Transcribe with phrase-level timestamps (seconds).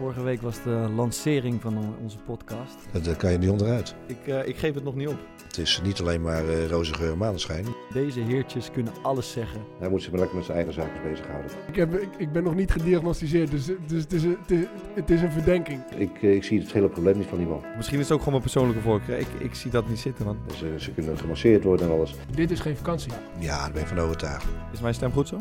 [0.00, 3.04] Vorige week was de lancering van onze podcast.
[3.04, 3.94] Daar kan je niet onderuit.
[4.06, 5.18] Ik, uh, ik geef het nog niet op.
[5.46, 7.66] Het is niet alleen maar uh, roze geur en maneschijn.
[7.92, 9.60] Deze heertjes kunnen alles zeggen.
[9.78, 11.50] Hij moet zich maar lekker met zijn eigen zaken bezighouden.
[11.68, 14.64] Ik, heb, ik, ik ben nog niet gediagnosticeerd, dus, dus het, is, het, is,
[14.94, 15.82] het is een verdenking.
[15.96, 17.64] Ik, ik zie het hele probleem niet van iemand.
[17.76, 19.18] Misschien is het ook gewoon mijn persoonlijke voorkeur.
[19.18, 20.24] Ik, ik zie dat niet zitten.
[20.24, 20.38] Want...
[20.46, 22.14] Dus, ze kunnen gemasseerd worden en alles.
[22.34, 23.12] Dit is geen vakantie.
[23.38, 24.46] Ja, daar ben ik van overtuigd.
[24.72, 25.38] Is mijn stem goed zo?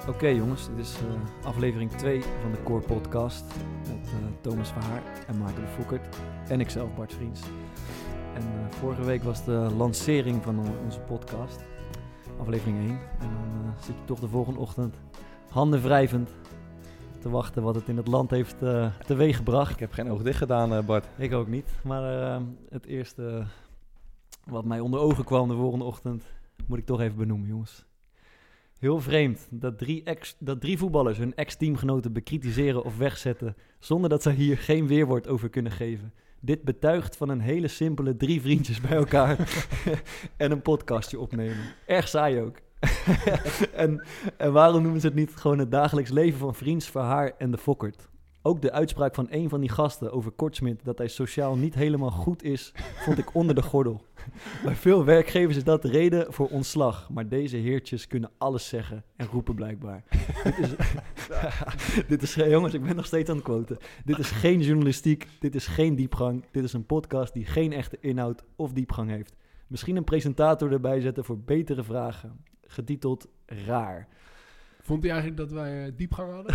[0.00, 3.44] Oké okay, jongens, dit is uh, aflevering 2 van de Core Podcast
[3.88, 6.16] met uh, Thomas Verhaar en Maarten de Fokkert
[6.48, 7.40] en ikzelf Bart Vriends.
[8.34, 11.64] En uh, vorige week was de lancering van onze podcast,
[12.38, 12.88] aflevering 1.
[12.88, 14.96] En dan zit je toch de volgende ochtend
[15.50, 16.30] handen wrijvend
[17.18, 18.56] te wachten wat het in het land heeft
[19.06, 19.72] teweeg gebracht.
[19.72, 21.08] Ik heb geen oog dicht gedaan Bart.
[21.18, 23.46] Ik ook niet, maar het eerste
[24.44, 26.24] wat mij onder ogen kwam de volgende ochtend
[26.66, 27.88] moet ik toch even benoemen jongens.
[28.80, 34.22] Heel vreemd dat drie, ex, dat drie voetballers hun ex-teamgenoten bekritiseren of wegzetten zonder dat
[34.22, 36.12] zij hier geen weerwoord over kunnen geven.
[36.40, 39.36] Dit betuigt van een hele simpele drie vriendjes bij elkaar
[40.36, 41.74] en een podcastje opnemen.
[41.86, 42.56] Erg saai ook.
[43.74, 44.06] en,
[44.36, 47.58] en waarom noemen ze het niet gewoon het dagelijks leven van Vriends, Verhaar en de
[47.58, 48.08] Fokkert?
[48.42, 52.10] Ook de uitspraak van een van die gasten over Kortsmit dat hij sociaal niet helemaal
[52.10, 54.02] goed is, vond ik onder de gordel.
[54.64, 59.04] Bij veel werkgevers is dat de reden voor ontslag, maar deze heertjes kunnen alles zeggen
[59.16, 60.04] en roepen blijkbaar.
[60.44, 60.70] dit, is,
[62.08, 63.78] dit is, jongens, ik ben nog steeds aan het quoten.
[64.04, 67.96] Dit is geen journalistiek, dit is geen diepgang, dit is een podcast die geen echte
[68.00, 69.36] inhoud of diepgang heeft.
[69.66, 74.08] Misschien een presentator erbij zetten voor betere vragen, getiteld Raar.
[74.90, 76.54] Vond hij eigenlijk dat wij uh, diepgang hadden?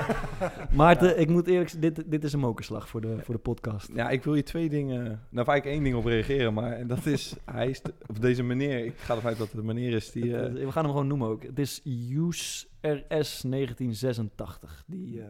[0.76, 3.90] Maarten, ik moet eerlijk zeggen, dit, dit is een mokerslag voor de, voor de podcast.
[3.94, 7.06] Ja, ik wil je twee dingen, nou vaak één ding op reageren, maar en dat
[7.06, 10.10] is, hij is, of deze meneer, ik ga ervan uit dat het de meneer is
[10.10, 10.34] die...
[10.34, 11.42] Het, uh, we gaan hem gewoon noemen ook.
[11.42, 11.80] Het is
[12.10, 15.24] Use RS 1986, die uh,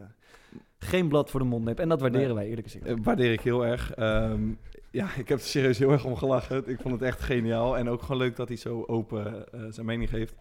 [0.77, 1.79] geen blad voor de mond neemt.
[1.79, 3.03] En dat waarderen nee, wij eerlijk gezegd.
[3.03, 3.99] waardeer ik heel erg.
[3.99, 4.57] Um,
[4.91, 6.69] ja, ik heb er serieus heel erg om gelachen.
[6.69, 7.77] Ik vond het echt geniaal.
[7.77, 10.35] En ook gewoon leuk dat hij zo open uh, zijn mening geeft.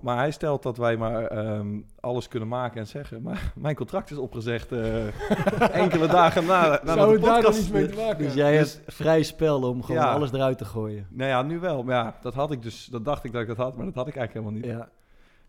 [0.00, 3.22] Maar hij stelt dat wij maar um, alles kunnen maken en zeggen.
[3.22, 5.06] Maar mijn contract is opgezegd uh,
[5.82, 7.42] enkele dagen na, na Zou de podcast.
[7.42, 10.32] daar iets mee te maken Dus jij dus, hebt vrij spel om gewoon ja, alles
[10.32, 11.06] eruit te gooien.
[11.10, 11.82] Nou ja, nu wel.
[11.82, 12.86] Maar ja, dat had ik dus.
[12.86, 14.80] Dat dacht ik dat ik dat had, maar dat had ik eigenlijk helemaal niet.
[14.80, 14.90] Ja.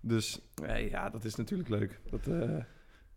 [0.02, 2.00] Dus nee, ja, dat is natuurlijk leuk.
[2.10, 2.28] Dat...
[2.28, 2.56] Uh,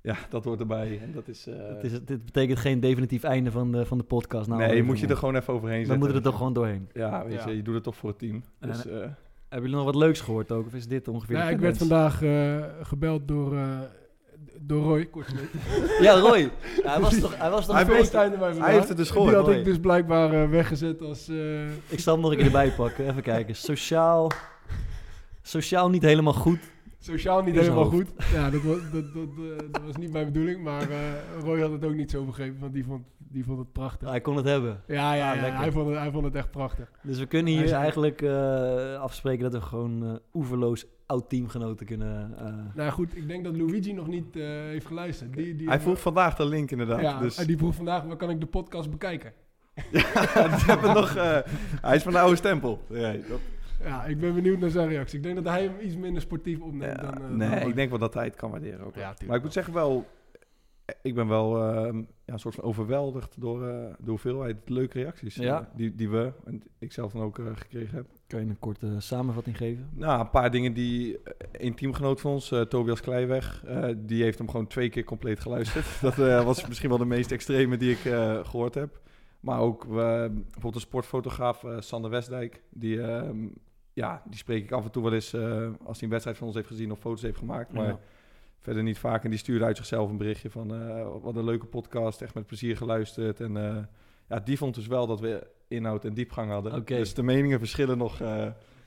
[0.02, 1.00] ja, dat hoort erbij.
[1.02, 1.54] En dat is, uh...
[1.68, 4.48] het is, dit betekent geen definitief einde van de, van de podcast.
[4.48, 5.88] Nou, nee, moet je er gewoon even overheen zetten.
[5.88, 6.88] Dan moeten we er toch gewoon doorheen.
[6.92, 7.48] Ja, weet ja.
[7.48, 8.42] je, je doet het toch voor het team.
[8.60, 8.92] Dus, uh...
[8.92, 10.66] Hebben jullie nog wat leuks gehoord ook?
[10.66, 13.56] Of is dit ongeveer ja, ik werd vandaag uh, gebeld door,
[14.60, 15.08] door Roy.
[16.00, 16.38] ja, Roy.
[16.82, 19.30] Ja, hij was toch, hij was toch hij, heeft, hij, hij heeft het dus gehoord.
[19.30, 21.28] Die had ik dus blijkbaar weggezet als...
[21.88, 23.08] Ik zal hem nog een keer erbij pakken.
[23.08, 23.56] Even kijken.
[23.56, 24.30] Sociaal...
[25.42, 26.72] Sociaal niet helemaal goed.
[27.04, 27.94] Sociaal niet helemaal hoofd.
[27.94, 28.24] goed.
[28.32, 29.28] Ja, dat was, dat, dat,
[29.70, 30.62] dat, was niet mijn bedoeling.
[30.62, 30.96] Maar uh,
[31.40, 34.08] Roy had het ook niet zo begrepen, want die vond, die vond het prachtig.
[34.08, 34.82] Hij kon het hebben.
[34.86, 36.91] Ja, ja, ja, ja hij, vond het, hij vond het echt prachtig.
[37.02, 42.34] Dus we kunnen hier eigenlijk uh, afspreken dat we gewoon uh, oeverloos oud-teamgenoten kunnen...
[42.74, 45.34] Nou goed, ik denk dat Luigi nog niet heeft geluisterd.
[45.34, 47.00] Die, die hij vroeg vandaag de link inderdaad.
[47.00, 47.36] Ja, dus.
[47.36, 49.32] die vroeg vandaag, waar kan ik de podcast bekijken?
[49.91, 50.02] ja,
[50.48, 51.14] hebben nog,
[51.80, 52.82] hij is van de oude stempel.
[52.88, 53.41] Ja, dat...
[53.84, 55.16] Ja, ik ben benieuwd naar zijn reactie.
[55.19, 57.22] Ik denk dat hij hem iets minder sportief opneemt ja, dan...
[57.22, 58.94] Uh, nee, dan ik denk wel dat hij het kan waarderen ook.
[58.94, 60.06] Ja, maar ik moet zeggen wel...
[61.03, 65.34] Ik ben wel uh, ja, een soort van overweldigd door uh, de hoeveelheid leuke reacties
[65.34, 65.71] ja.
[65.76, 68.06] die, die we, en ik zelf dan ook gekregen heb.
[68.26, 69.88] Kan je een korte samenvatting geven?
[69.92, 71.19] Nou, een paar dingen die
[71.53, 73.65] een teamgenoot van ons, Tobias Kleiweg,
[73.97, 76.01] die heeft hem gewoon twee keer compleet geluisterd.
[76.01, 78.01] dat was misschien wel de meest extreme die ik
[78.47, 79.01] gehoord heb.
[79.41, 83.01] Maar ook bijvoorbeeld de sportfotograaf Sander Westdijk, die
[83.92, 86.47] ja, die spreek ik af en toe wel eens uh, als hij een wedstrijd van
[86.47, 87.72] ons heeft gezien of foto's heeft gemaakt.
[87.72, 87.98] Maar ja.
[88.59, 89.24] verder niet vaak.
[89.24, 92.47] En die stuurde uit zichzelf een berichtje van uh, wat een leuke podcast, echt met
[92.47, 93.41] plezier geluisterd.
[93.41, 93.77] En uh,
[94.28, 96.74] ja, die vond dus wel dat we inhoud en diepgang hadden.
[96.74, 96.98] Okay.
[96.98, 98.21] Dus de meningen verschillen nog,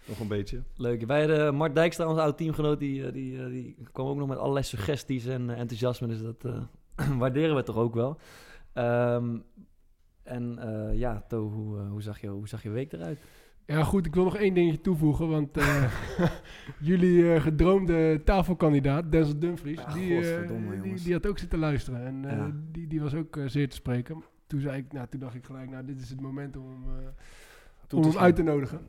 [0.05, 0.63] nog een beetje.
[0.75, 1.05] Leuk.
[1.05, 4.65] Wij hadden Mart Dijkstra, onze oud teamgenoot, die, die, die kwam ook nog met allerlei
[4.65, 6.07] suggesties en enthousiasme.
[6.07, 6.45] Dus dat
[7.19, 8.19] waarderen we toch ook wel.
[8.73, 9.43] Um,
[10.23, 10.59] en
[10.93, 13.19] ja, To, hoe, hoe, zag je, hoe zag je week eruit?
[13.67, 15.91] Ja, goed, ik wil nog één dingetje toevoegen, want eh,
[16.79, 20.49] jullie eh, gedroomde tafelkandidaat, Denzel Dumfries, Ah, die, eh,
[21.03, 22.51] die, had ook zitten luisteren en eh, Ja.
[22.71, 24.23] die, die was ook eh, zeer te spreken.
[24.47, 27.97] Toen, zei ik, nou, toen dacht ik gelijk, nou, dit is het moment om, eh,
[27.97, 28.87] om hem uit te nodigen.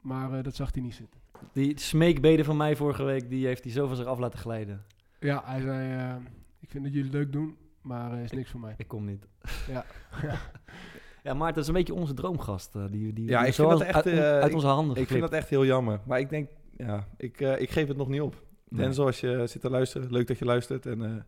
[0.00, 1.20] Maar eh, dat zag hij niet zitten.
[1.52, 4.82] Die smeekbeden van mij vorige week, die heeft hij zo van zich af laten glijden.
[5.20, 6.16] Ja, hij zei, eh,
[6.60, 8.74] ik vind dat jullie het leuk doen, maar eh, is niks voor mij.
[8.76, 9.26] Ik kom niet.
[9.68, 9.84] Ja.
[10.22, 10.34] ja,
[11.24, 12.74] Maarten, dat is een beetje onze droomgast.
[12.76, 14.94] eh, die, die, Ja, ik vind dat echt, uit, eh, uit ik- onze handen Ik
[14.96, 15.30] vind geglipt.
[15.30, 16.00] dat echt heel jammer.
[16.06, 18.42] Maar ik denk, ja, ik, eh, ik geef het nog niet op.
[18.68, 18.86] Nee.
[18.86, 20.86] En zoals je zit te luisteren, leuk dat je luistert.
[20.86, 21.26] En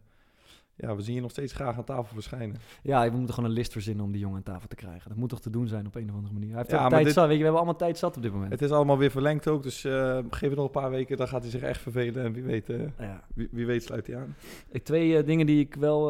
[0.76, 2.56] ja, we zien je nog steeds graag aan tafel verschijnen.
[2.82, 5.08] Ja, we moeten gewoon een list verzinnen om die jongen aan tafel te krijgen.
[5.08, 6.48] Dat moet toch te doen zijn op een of andere manier.
[6.48, 7.22] Hij heeft Ja, tijd dit- zat.
[7.26, 8.52] Weet je, we hebben allemaal tijd zat op dit moment.
[8.52, 11.28] Het is allemaal weer verlengd ook, dus eh, geef het nog een paar weken, dan
[11.28, 12.24] gaat hij zich echt vervelen.
[12.24, 12.66] En wie weet,
[12.98, 13.24] ja.
[13.34, 14.34] wie, wie weet sluit hij aan.
[14.70, 16.06] Ik, twee dingen die ik wel,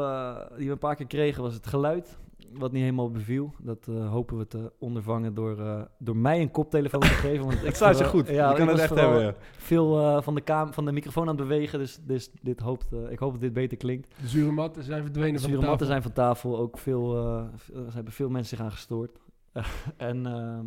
[0.56, 2.18] die we een paar keer kregen, was het geluid.
[2.54, 3.54] Wat niet helemaal beviel.
[3.58, 7.44] Dat eh, hopen we te ondervangen door, eh, door mij een koptelefoon te geven.
[7.46, 9.20] Want ik je vooral- goed, Ja, je ik kan het echt hebben.
[9.22, 9.34] ja.
[9.56, 11.78] Veel eh, van, de kaam van de microfoon aan het bewegen.
[11.78, 14.14] Dus, dus dit hoopt, eh, ik hoop dat dit beter klinkt.
[14.20, 15.68] De zure matten zijn verdwenen De van de zure tafel.
[15.70, 16.58] matten zijn van tafel.
[16.58, 17.44] Ook veel, eh,
[17.86, 19.18] er hebben veel mensen zich aan gestoord.
[19.96, 20.66] en ehm,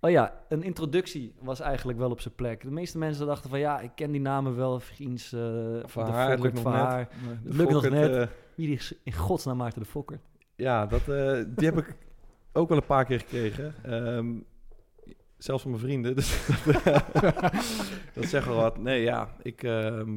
[0.00, 2.62] oh ja, een introductie was eigenlijk wel op zijn plek.
[2.62, 4.80] De meeste mensen dachten van ja, ik ken die namen wel.
[4.80, 5.40] Vriends, eh
[5.84, 6.82] Van de haar, het lukt Fokkert, nog van net.
[6.82, 7.08] haar.
[7.42, 8.28] Lukt nog net.
[8.54, 10.20] Wie is in godsnaam Maarten de Fokker?
[10.58, 11.96] Ja, dat, eh, die heb ik
[12.52, 13.74] ook wel een paar keer gekregen.
[13.82, 14.26] Ehm,
[15.38, 16.14] zelfs van mijn vrienden.
[16.16, 16.46] Dus
[18.14, 18.78] dat zeggen wel wat.
[18.78, 20.16] Nee, ja, ik, ehm,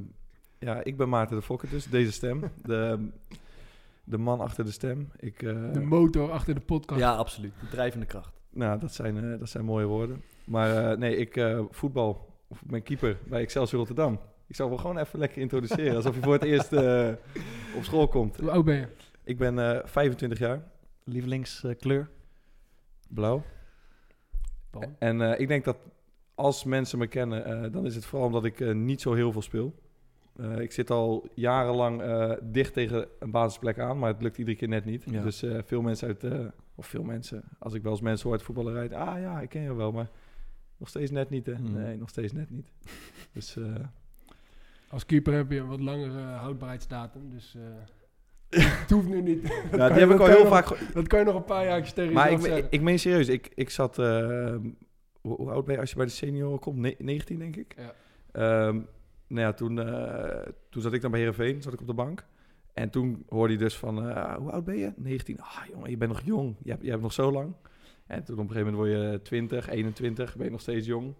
[0.59, 1.85] ja, ik ben Maarten de Fokker dus.
[1.89, 2.43] Deze stem.
[2.63, 3.09] De,
[4.03, 5.09] de man achter de stem.
[5.19, 6.99] Ik, eh, De motor achter de podcast.
[6.99, 7.53] Ja, absoluut.
[7.59, 8.33] De drijvende kracht.
[8.49, 10.21] Nou, dat zijn, eh, dat zijn mooie woorden.
[10.45, 12.29] Maar eh, nee, ik eh, voetbal.
[12.47, 14.19] Of ben keeper bij Excelsior Rotterdam.
[14.47, 15.95] Ik zal wel gewoon even lekker introduceren.
[15.95, 17.07] Alsof je voor het eerst eh,
[17.75, 18.37] op school komt.
[18.37, 18.87] Hoe oud ben je?
[19.23, 20.63] Ik ben eh 25 jaar.
[21.03, 22.09] Lievelingskleur?
[23.09, 23.43] Blauw.
[24.99, 25.77] En eh, ik denk dat
[26.35, 29.31] als mensen me kennen, eh, dan is het vooral omdat ik eh, niet zo heel
[29.31, 29.75] veel speel.
[30.35, 34.57] Eh, ik zit al jarenlang eh, dicht tegen een basisplek aan, maar het lukt iedere
[34.57, 35.03] keer net niet.
[35.05, 35.21] Ja.
[35.21, 36.45] Dus eh, veel mensen uit, eh,
[36.75, 39.61] of veel mensen, als ik wel eens mensen hoor uit voetballerij, ah ja, ik ken
[39.61, 40.09] je wel, maar
[40.77, 41.55] nog steeds net niet hè.
[41.55, 41.73] Hmm.
[41.73, 42.71] Nee, nog steeds net niet.
[43.33, 43.63] dus eh,
[44.89, 47.61] Als keeper heb je een wat langere houdbaarheidsdatum, dus eh,
[48.59, 49.41] het hoeft nu niet.
[49.41, 50.93] die heb ik dat al je heel nog- vaak...
[50.93, 53.69] Dat kan je nog een paar jaar tegen Maar ik, ik, meen serieus, ik, ik
[53.69, 54.55] zat, eh,
[55.21, 56.77] hoe, hoe oud ben je als je bij de senioren komt?
[56.77, 57.75] Ne- 19 denk ik.
[57.77, 57.93] Ja.
[58.31, 58.75] Ehm,
[59.27, 62.25] nou ja, toen, eh, toen zat ik dan bij Heerenveen, zat ik op de bank.
[62.73, 64.93] En toen hoorde hij dus van, eh, hoe oud ben je?
[64.95, 65.39] 19.
[65.39, 66.55] Ah jongen, je bent nog jong.
[66.63, 67.53] Je hebt, je hebt nog zo lang.
[68.07, 71.13] En toen op een gegeven moment word je 20, 21, ben je nog steeds jong.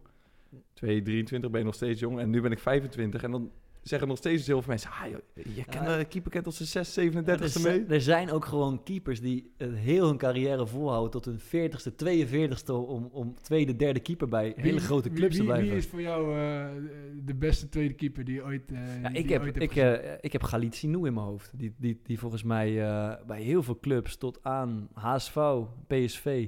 [0.74, 2.20] 2, 23 ben je nog steeds jong.
[2.20, 3.24] En nu ben ik 25.
[3.24, 3.52] En dan
[3.82, 5.20] zeggen nog steeds heel veel mensen, ah joh,
[5.56, 5.98] je kent, Ja.
[5.98, 7.86] de keeper kent tot zijn 6, Er, 37ste z- mee.
[7.86, 13.10] er zijn ook gewoon keepers die heel hun carrière volhouden tot hun 40ste, 42ste om,
[13.12, 15.68] om tweede, derde keeper bij Wie- hele grote clubs wie, te blijven.
[15.70, 16.68] Wie is voor jou eh,
[17.26, 20.32] de beste tweede keeper die ooit, eh Ja, die ik, heb, ooit ik, eh, ik
[20.32, 21.52] heb Galit Sinou in mijn hoofd.
[21.56, 25.38] Die, die, die volgens mij eh, bij heel veel clubs tot aan HSV,
[25.88, 26.48] PSV...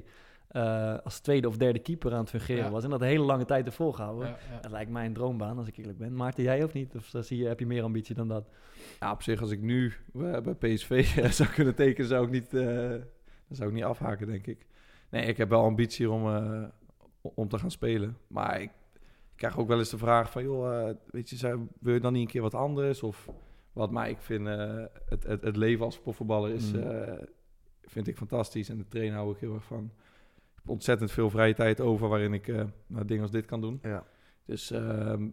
[0.54, 2.70] eh, als tweede of derde keeper aan het fungeren Ja.
[2.70, 2.84] was.
[2.84, 4.26] En dat hele lange tijd ervoor gehouden.
[4.28, 4.60] Ja, ja.
[4.60, 6.14] Dat lijkt mij een droombaan, als ik eerlijk ben.
[6.14, 6.94] Maarten, jij of niet?
[6.94, 8.48] Of eh, zie je, heb je meer ambitie dan dat?
[9.00, 11.06] Ja, op zich, als ik nu eh, bij PSV
[11.40, 12.94] zou kunnen tekenen, zou ik niet, eh,
[13.48, 14.66] zou ik niet afhaken, denk ik.
[15.10, 16.62] Nee, ik heb wel ambitie om, eh,
[17.20, 18.16] om te gaan spelen.
[18.26, 18.70] Maar ik,
[19.30, 22.12] ik krijg ook wel eens de vraag van, joh, weet je, zou, wil je dan
[22.12, 23.02] niet een keer wat anders?
[23.02, 23.28] Of
[23.72, 26.80] wat, maar ik vind eh, het, het, het leven als profvoetballer is, Mm.
[26.80, 27.12] eh,
[27.82, 28.68] vind ik fantastisch.
[28.68, 29.90] En de trainen hou ik heel erg van.
[30.66, 33.78] Ontzettend veel vrije tijd over waarin ik eh, nou, dingen als dit kan doen.
[33.82, 34.06] Ja.
[34.44, 35.28] Dus ehm,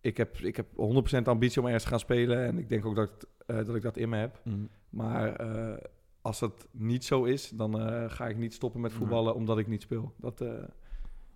[0.00, 2.44] ik, heb, ik heb 100% ambitie om ergens te gaan spelen.
[2.44, 4.40] En ik denk ook dat, ik- eh, dat ik dat in me heb.
[4.44, 4.68] Mm.
[4.90, 5.84] Maar eh,
[6.22, 9.66] als dat niet zo is, dan eh, ga ik niet stoppen met voetballen omdat ik
[9.66, 10.12] niet speel.
[10.16, 10.48] Dat, eh,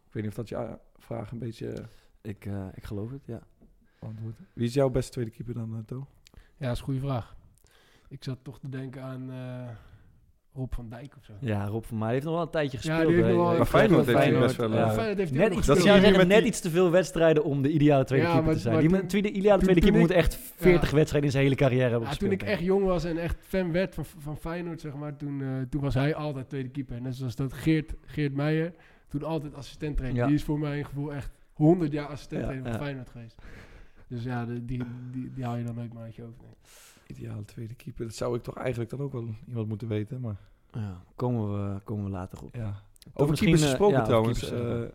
[0.06, 1.74] ik weet niet of dat je vraag een beetje
[2.20, 3.42] Ik, eh, ik geloof het, ja.
[4.00, 4.38] beantwoordt.
[4.52, 6.06] Wie is jouw beste tweede keeper dan, To?
[6.56, 7.36] Ja, dat is een goede vraag.
[8.08, 9.68] Ik zat toch te denken aan eh,
[10.58, 11.32] Rob van Dijk of zo.
[11.40, 13.06] Ja, Rob van Mij heeft nog wel een tijdje Ja, gespeeld.
[13.08, 14.84] die heeft nog wel- bij Maar Feyenoord heeft hij Feyenoord, best wel, ja.
[14.84, 18.04] eh, Feyenoord heeft hij Net iets, zeggen, net die- te veel wedstrijden om de ideale
[18.04, 18.90] tweede Ja, keeper maar- te zijn.
[18.90, 21.82] maar Die tweede, ideale toen- tweede keeper moet echt 40 wedstrijden in zijn hele carrière
[21.82, 22.30] hebben Ja, gespeeld.
[22.30, 25.42] toen ik echt jong was en echt fan werd van, van Feyenoord, zeg maar, toen,
[25.42, 27.00] eh, toen was hij altijd tweede keeper.
[27.02, 28.72] Net zoals dat Geert, Geert Meijer,
[29.08, 30.20] toen altijd assistent trainer.
[30.20, 30.26] Ja.
[30.26, 32.84] Die is voor mijn gevoel echt 100 jaar assistent Ja, trainer van ja.
[32.86, 33.36] Feyenoord geweest.
[34.08, 36.96] Dus ja, de- die, die, die haal je dan ook maar uit je hoofd.
[37.08, 38.04] Ideale tweede keeper.
[38.04, 40.20] Dat zou ik toch eigenlijk dan ook wel iemand moeten weten.
[40.20, 40.36] Maar
[40.70, 42.54] Ja, komen, we, komen we later op.
[42.54, 42.82] ja.
[43.12, 44.38] Toch Over keepers eh, gesproken ja, trouwens.
[44.40, 44.88] keepers, eh, eh,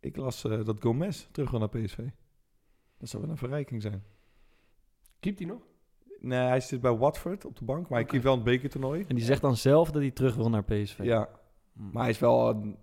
[0.00, 1.98] ik las eh, dat Gomez terug wil naar PSV.
[2.98, 4.02] Dat zou wel een verrijking zijn.
[5.20, 5.60] Keept hij nog?
[6.20, 9.04] Nee, hij zit bij Watford op de bank, maar hij keept wel een bekertoernooi.
[9.08, 10.98] En die zegt dan zelf dat hij terug wil naar PSV.
[11.02, 11.28] Ja,
[11.72, 11.90] Hm.
[11.92, 12.48] maar hij is wel...
[12.50, 12.76] een-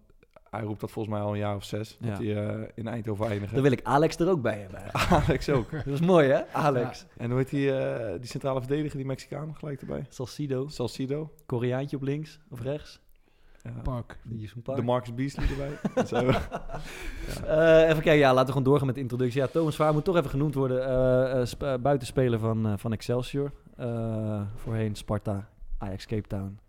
[0.50, 1.98] hij roept dat volgens mij al een jaar of zes.
[2.00, 2.10] Ja.
[2.10, 3.54] Dat hij eh, in Eindhoven eindigt.
[3.54, 4.80] Dan wil ik Alex er ook bij hebben.
[4.80, 5.24] eigenlijk.
[5.28, 5.72] Alex ook.
[5.72, 6.48] Dat is mooi, hè?
[6.54, 7.06] Alex.
[7.18, 10.06] En hoe heet die, eh, die centrale verdediger, die Mexicaan, gelijk erbij?
[10.10, 10.68] Salcido.
[10.68, 11.32] Salcido.
[11.46, 13.02] Koreaantje op links of rechts.
[13.64, 13.72] Ja.
[13.84, 14.18] Pak.
[14.24, 14.82] Die is een De.
[14.82, 16.06] Marcus Beasley erbij.
[16.06, 16.16] Zo.
[17.46, 19.42] Eh, even kijken, ja, laten we gewoon doorgaan met de introductie.
[19.42, 20.86] Ja, Thomas Vaar moet toch even genoemd worden.
[20.88, 23.52] eh, eh, sp- eh, buitenspeler van, eh, van Excelsior.
[23.78, 26.60] Eh, voorheen Sparta, Ajax Cape Town.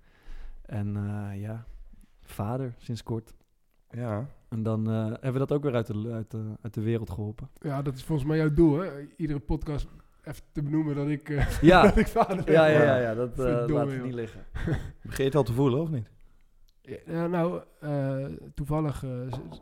[0.66, 1.64] En eh, ja,
[2.22, 3.32] vader sinds kort.
[3.90, 4.26] Ja.
[4.49, 7.11] En dan eh, hebben we dat ook weer uit de, uit, de, uit de wereld
[7.11, 7.49] geholpen.
[7.61, 8.90] Ja, dat is volgens mij jouw doel, hè?
[9.16, 9.87] Iedere podcast
[10.25, 12.54] even te benoemen dat ik, eh, Ja, dat ik vader ben.
[12.54, 14.40] ja, ja, ja, ja, dat eh, laat het niet liggen.
[15.02, 16.11] Begin je het al te voelen, of niet?
[17.06, 19.11] Ja, nou, eh, toevallig eh,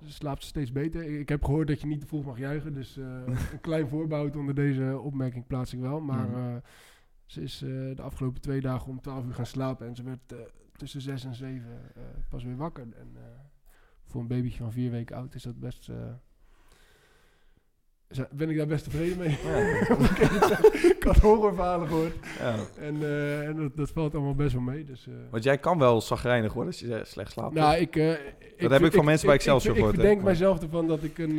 [0.04, 1.02] slaapt ze steeds beter.
[1.20, 3.04] Ik, heb gehoord dat je niet te vroeg mag juichen, dus eh,
[3.52, 6.00] een klein voorbehoud onder deze opmerking plaats ik wel.
[6.00, 6.38] Maar Mhm.
[6.38, 6.54] eh,
[7.26, 10.32] ze is eh, de afgelopen twee dagen om 12 uur gaan slapen en ze werd
[10.32, 10.38] eh,
[10.76, 12.82] tussen 6 en 7 eh, pas weer wakker.
[12.82, 13.22] En eh,
[14.08, 15.88] voor een babytje van vier weken oud is dat best...
[15.88, 15.96] eh,
[18.08, 19.28] dat- ben ik daar best tevreden mee.
[19.38, 22.14] Ik ik had horrorverhalen gehoord.
[22.38, 22.54] Ja.
[22.78, 24.84] En, eh, en dat, dat valt allemaal best wel mee.
[24.84, 27.54] Dus, eh, Want jij kan wel zagrijnig worden als je slecht slaapt.
[27.54, 28.12] nou, ik, eh,
[28.56, 30.06] heb ik van mensen bij Excelsior ik, ik, gehoord, ik hè?
[30.06, 31.36] verdenk mijzelf ervan dat ik een,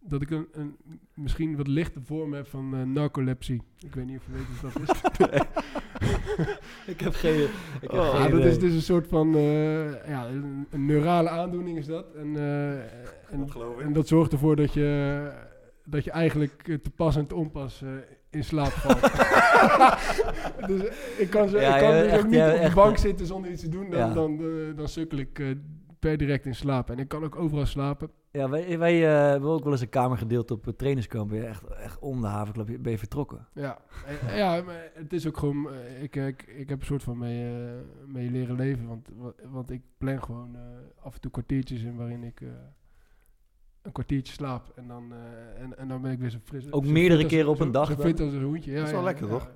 [0.00, 0.76] dat ik een, een
[1.14, 3.62] misschien wat lichte vorm heb van narcolepsie.
[3.80, 5.00] Ik weet niet of je weet wat dat is.
[6.92, 7.40] Ik heb geen...
[7.42, 7.48] Ik
[7.80, 8.10] heb Oh.
[8.10, 8.50] geen ja, dat idee.
[8.50, 12.06] is dus een soort van eh, ja, een, een neurale aandoening is dat.
[12.16, 12.70] En, eh,
[13.32, 13.84] en, geloof ik.
[13.86, 15.20] en dat zorgt ervoor dat je,
[15.84, 17.88] dat je eigenlijk eh, te pas en te onpas eh,
[18.30, 19.00] in slaap valt.
[20.68, 20.82] dus
[21.18, 22.96] ik kan, zo, Ja, ik kan ja, dus echt, ook niet ja, op de bank
[22.98, 23.90] zitten zonder iets te doen.
[23.90, 24.12] Dan, Ja.
[24.14, 25.46] dan, eh, dan sukkel ik eh,
[25.98, 26.90] per direct in slaap.
[26.90, 28.10] En ik kan ook overal slapen.
[28.30, 31.28] Ja, wij, wij eh, hebben ook wel eens een kamer gedeeld op het trainingskamp.
[31.30, 33.46] Ben je echt, echt om de havenclub ben je vertrokken.
[33.52, 35.70] Ja, en- ja maar het is ook gewoon...
[35.72, 37.72] eh, Ik, ik, ik heb een soort van mee, eh,
[38.06, 38.86] mee leren leven.
[38.86, 40.60] Want, wa- want ik plan gewoon eh,
[41.04, 42.40] af en toe kwartiertjes in waarin ik...
[42.40, 42.48] eh,
[43.82, 46.72] een kwartiertje slaap en dan, eh, en, en dan ben ik weer zo fris.
[46.72, 48.70] Ook zo meerdere keren op een dag Zo fit als een hoentje.
[48.70, 49.32] Ja, Dat is wel ja, lekker, ja.
[49.32, 49.50] toch?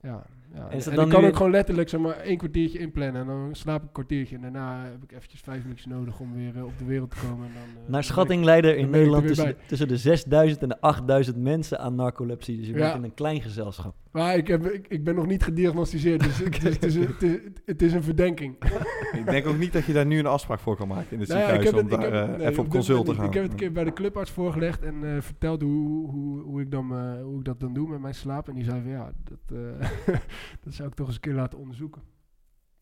[0.00, 0.68] Ja, ja.
[0.70, 2.78] En is En, dat dan ik kan ook in- gewoon letterlijk zeg maar één kwartiertje
[2.78, 6.20] inplannen en dan slaap ik een kwartiertje en daarna heb ik eventjes vijf minuutjes nodig
[6.20, 7.46] om weer eh, op de wereld te komen.
[7.46, 10.80] En dan, eh, Naar schatting leiden in er Nederland tussen, tussen de 6000 en de
[10.80, 12.56] 8000 mensen aan narcolepsie.
[12.56, 12.94] Dus je bent Ja.
[12.94, 13.94] in een klein gezelschap.
[13.94, 16.94] ik- Maar ik, heb, ik, ik ben nog niet gediagnosticeerd, dus het, is, het, is,
[16.94, 18.54] het, is, het is een verdenking.
[19.20, 21.28] Ik denk ook niet dat je daar nu een afspraak voor kan maken in het
[21.28, 22.70] Nou ja, ziekenhuis ik om heb het- daar ik heb het- eh, nee, even op
[22.70, 23.24] consult te gaan.
[23.26, 26.60] Ik heb het een keer bij de clubarts voorgelegd en eh, verteld hoe, hoe, hoe,
[26.60, 28.48] ik dan, hoe ik dat dan doe met mijn slaap.
[28.48, 29.88] En die zei van ja, dat, eh,
[30.60, 32.02] dat zou ik toch eens een keer laten onderzoeken.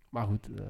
[0.08, 0.64] Maar goed, eh,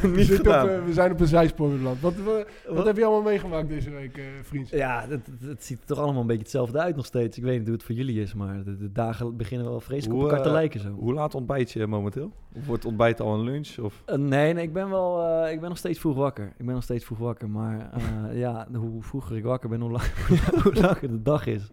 [0.00, 2.00] we, niet op, eh, we zijn op een zijspoor beland.
[2.00, 4.68] Wat, wat, wat heb je allemaal meegemaakt deze week, eh vriend?
[4.68, 7.36] Ja, het, het, het ziet er toch allemaal een beetje hetzelfde uit nog steeds.
[7.36, 10.14] Ik weet niet hoe het voor jullie is, maar de, de dagen beginnen wel vreselijk
[10.14, 10.90] Hoe, op elkaar te lijken zo.
[10.90, 12.32] Hoe laat ontbijt je momenteel?
[12.54, 13.78] Of wordt ontbijt al een lunch?
[13.78, 14.02] Of?
[14.06, 16.52] Nee, nee, ik ben wel, eh, ik ben nog steeds vroeg wakker.
[16.58, 19.90] Ik ben nog steeds vroeg wakker, maar eh, ja, hoe vroeger ik wakker ben, hoe,
[19.90, 20.04] lang,
[20.62, 21.70] hoe langer de dag is.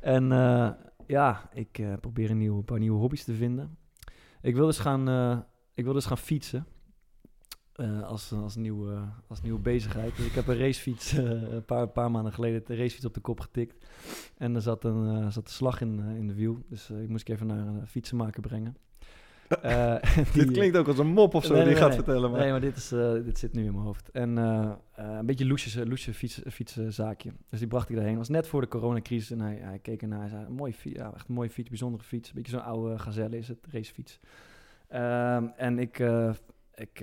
[0.00, 0.70] En eh,
[1.08, 3.78] ja, ik eh, probeer een, een paar nieuwe hobby's te vinden.
[4.40, 5.38] Ik wil dus gaan, eh,
[5.74, 6.66] ik wil dus gaan fietsen.
[7.72, 10.16] eh, als, als, nieuwe, als nieuwe bezigheid.
[10.16, 11.12] Dus ik heb een racefiets
[11.52, 13.86] een paar, paar maanden geleden de racefiets op de kop getikt.
[14.36, 16.58] En er zat een, zat een slag in, in de wiel.
[16.68, 18.76] Dus ik moest ik even naar een fietsenmaker brengen.
[19.48, 19.94] Eh,
[20.34, 21.96] Dit klinkt ook als een mop of zo Nee, die nee, gaat nee.
[21.98, 22.30] vertellen.
[22.30, 22.40] Maar...
[22.40, 24.10] Nee, maar dit, is, eh, dit zit nu in mijn hoofd.
[24.10, 27.32] En eh, een beetje loesje, loesje fiets, fietszaakje.
[27.50, 28.16] Dus die bracht ik daarheen.
[28.16, 29.30] was net voor de coronacrisis.
[29.30, 30.20] En hij, hij keek ernaar.
[30.20, 32.28] Hij zei, een mooie fiets, ja, echt een mooie fiets, bijzondere fiets.
[32.28, 34.20] Een beetje zo'n oude gazelle is het, racefiets.
[34.88, 35.98] Ehm, en ik,
[36.74, 37.00] ik,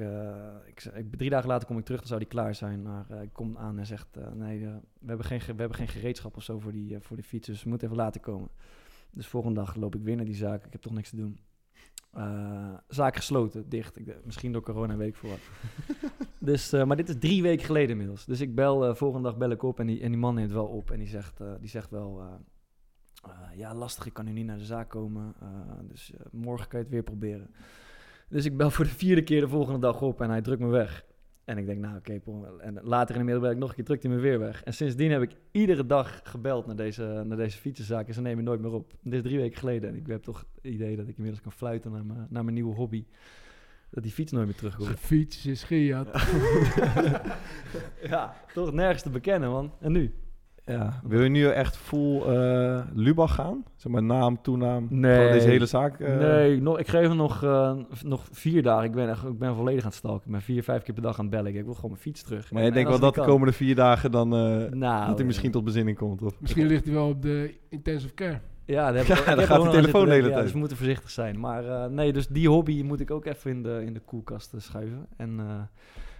[0.65, 2.81] ik, ik, drie dagen later kom ik terug, dan zou die klaar zijn.
[2.81, 6.35] Maar ik kom aan en zegt, nee, we, hebben geen, ge- we hebben geen gereedschap
[6.37, 7.47] of zo voor die, voor die fiets.
[7.47, 8.49] Dus we moeten even later komen.
[9.11, 10.65] Dus volgende dag loop ik weer naar die zaak.
[10.65, 11.39] Ik heb toch niks te doen.
[12.15, 13.99] Eh, zaak gesloten, dicht.
[14.23, 15.29] Misschien door corona, weet ik voor
[16.39, 18.25] dus, eh, maar dit is drie weken geleden inmiddels.
[18.25, 20.51] Dus ik bel, eh, volgende dag bel ik op en die, en die man neemt
[20.51, 20.91] wel op.
[20.91, 22.23] En die zegt, die zegt wel,
[23.55, 25.35] ja lastig, ik kan nu niet naar de zaak komen.
[25.87, 27.49] dus morgen kan je het weer proberen.
[28.29, 30.67] Dus ik bel voor de vierde keer de volgende dag op en hij drukt me
[30.67, 31.05] weg.
[31.45, 32.21] En ik denk, nou oké,
[32.59, 34.63] en later in de middag bel ik nog een keer, drukt hij me weer weg.
[34.63, 38.43] En sindsdien heb ik iedere dag gebeld naar deze, naar deze fietsenzaak en ze nemen
[38.43, 38.93] nooit meer op.
[39.01, 41.51] Dit is drie weken geleden en ik heb toch het idee dat ik inmiddels kan
[41.51, 43.05] fluiten naar mijn, naar mijn nieuwe hobby.
[43.89, 44.99] Dat die fiets nooit meer terugkomt.
[44.99, 46.07] Fiets, zijn Fiat.
[48.11, 49.73] ja, toch nergens te bekennen, man.
[49.79, 50.13] En nu?
[50.65, 50.99] Ja.
[51.03, 53.63] Wil je nu echt full eh Lubach gaan?
[53.75, 55.23] Zeg maar naam, toenaam Nee.
[55.23, 55.99] van deze hele zaak?
[55.99, 58.83] eh, nee, nog, ik geef hem nog, eh, nog vier dagen.
[58.85, 60.25] Ik ben, echt, ik ben volledig aan het stalken.
[60.25, 61.55] Ik ben vier, vijf keer per dag aan het bellen.
[61.55, 62.51] Ik wil gewoon mijn fiets terug.
[62.51, 64.33] Maar En- je denkt en wel dat de komende vier dagen dan...
[64.35, 66.21] eh, Nou, dat hij misschien tot bezinning komt?
[66.21, 66.39] Of?
[66.41, 68.39] Misschien ligt hij wel op de intensive care.
[68.65, 70.23] Ja, daar heb Ja, ik, ik dan heb gaat aan telefoon de hele.
[70.27, 70.43] Ja, tijd.
[70.43, 71.39] dus we moeten voorzichtig zijn.
[71.39, 74.53] Maar eh, nee, dus die hobby moet ik ook even in de, in de koelkast
[74.57, 75.05] schuiven.
[75.17, 75.45] En, eh,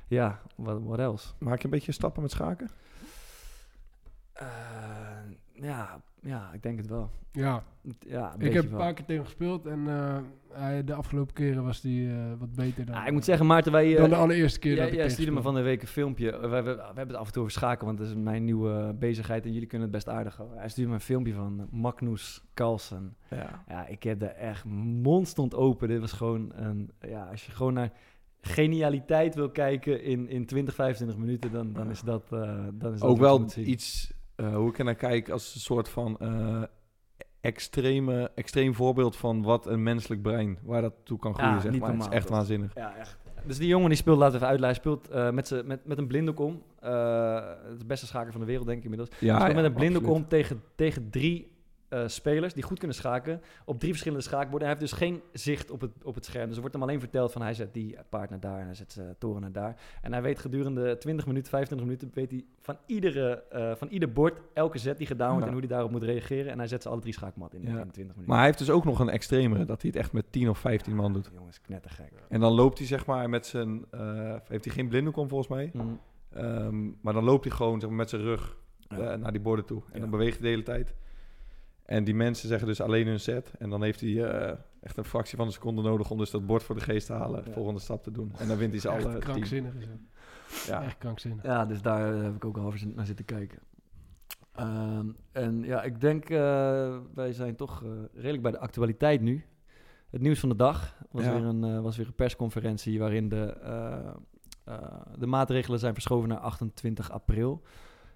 [0.07, 1.27] ja, wat else?
[1.39, 2.69] Maak je een beetje stappen met schaken?
[4.35, 4.47] Eh,
[5.53, 7.09] ja, ja, ik denk het wel.
[7.31, 7.63] Ja,
[7.99, 10.17] Ja, een ik heb een paar keer tegen hem gespeeld en eh,
[10.51, 13.71] hij, de afgelopen keren was hij eh, wat beter dan, Ah, ik moet zeggen, Maarten,
[13.71, 13.95] wij...
[13.95, 16.39] dan de allereerste keer dat ik jij stuurde me van de week een filmpje.
[16.39, 18.95] We, we, we hebben het af en toe over schaken, want dat is mijn nieuwe
[18.99, 20.57] bezigheid en jullie kunnen het best aardig houden.
[20.57, 23.15] Hij stuurde me een filmpje van Magnus Carlsen.
[23.29, 23.63] Ja.
[23.67, 25.87] Ja, ik heb er echt, mond stond open.
[25.87, 27.91] Dit was gewoon een, ja, als je gewoon naar
[28.41, 32.39] genialiteit wil kijken in, in 20, 25 minuten, dan, dan is dat, eh,
[32.73, 35.89] dan is dat Ook wel iets, eh, hoe ik er naar kijk, als een soort
[35.89, 36.63] van eh,
[37.41, 41.79] extreme, extreem voorbeeld van wat een menselijk brein, waar dat toe kan groeien, Ja, zeg
[41.79, 41.91] maar.
[41.93, 42.71] Het is echt waanzinnig.
[42.75, 43.17] Ja, echt.
[43.45, 46.07] Dus die jongen die speelt, laten we even uitleggen, speelt eh, met, met, met een
[46.07, 46.63] blinddoek om.
[46.79, 49.09] Het de beste schaker van de wereld, denk ik inmiddels.
[49.19, 50.23] Ja, speelt ja, met een blinddoek absoluut.
[50.23, 51.54] om tegen, tegen drie
[51.95, 53.41] eh, spelers die goed kunnen schaken.
[53.65, 54.67] Op drie verschillende schaakborden.
[54.67, 56.45] Hij heeft dus geen zicht op het, op het scherm.
[56.45, 58.75] Dus er wordt hem alleen verteld van hij zet die paard naar daar en hij
[58.75, 59.75] zet zijn toren naar daar.
[60.01, 64.11] En hij weet gedurende 20 minuten, 25 minuten, weet hij van, iedere, eh, van ieder
[64.11, 65.51] bord elke zet die gedaan wordt Ja.
[65.51, 66.51] en hoe hij daarop moet reageren.
[66.51, 67.67] En hij zet ze alle drie schaakmat in, Ja.
[67.67, 68.25] in 20 minuten.
[68.25, 70.57] Maar hij heeft dus ook nog een extremere, dat hij het echt met 10 of
[70.59, 71.29] 15 man doet.
[71.33, 72.11] Jongens, knettergek.
[72.29, 75.49] En dan loopt hij zeg maar met zijn, eh, heeft hij geen blinddoek om volgens
[75.49, 75.69] mij.
[75.73, 75.99] Mm.
[76.33, 79.65] Ehm, maar dan loopt hij gewoon zeg maar, met zijn rug eh, naar die borden
[79.65, 79.81] toe.
[79.91, 80.95] En dan beweegt hij de hele tijd.
[81.85, 83.51] En die mensen zeggen dus alleen hun set.
[83.59, 86.45] En dan heeft hij eh, echt een fractie van een seconde nodig om dus dat
[86.45, 87.43] bord voor de geest te halen.
[87.45, 87.51] Ja.
[87.51, 88.31] Volgende stap te doen.
[88.37, 89.99] En dan wint hij ze alle krankzinnig is het.
[90.67, 90.83] Ja.
[90.83, 91.43] Echt krankzinnig.
[91.43, 93.59] Ja, dus daar eh, heb ik ook al over zin- naar zitten kijken.
[94.51, 99.45] Ehm, en ja, ik denk, eh, wij zijn toch eh, redelijk bij de actualiteit nu.
[100.09, 101.33] Het nieuws van de dag was, Ja.
[101.33, 104.07] weer, een, eh, was weer een persconferentie waarin de, eh,
[104.63, 107.61] eh, de maatregelen zijn verschoven naar 28 april.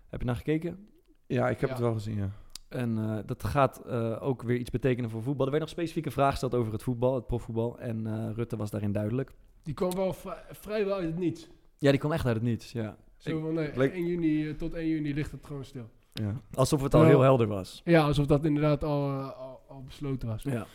[0.07, 0.87] Heb je naar gekeken?
[1.27, 1.75] ja, ik heb Ja.
[1.75, 2.29] het wel gezien, ja.
[2.69, 5.45] En eh, dat gaat eh, ook weer iets betekenen voor voetbal.
[5.45, 7.79] Er werd nog specifieke vraag gesteld over het voetbal, het profvoetbal.
[7.79, 9.31] En eh, Rutte was daarin duidelijk.
[9.63, 11.47] Die kwam wel vrij- vrijwel uit het niets.
[11.77, 12.97] Ja, die kwam echt uit het niets, ja.
[13.17, 15.89] Zo van, nee, het leek- 1 juni, tot 1 juni ligt het gewoon stil.
[16.13, 16.41] ja.
[16.53, 17.81] Alsof het al Terwijl- heel helder was.
[17.85, 20.43] Ja, alsof dat inderdaad al, al, al besloten was.
[20.43, 20.65] Ja.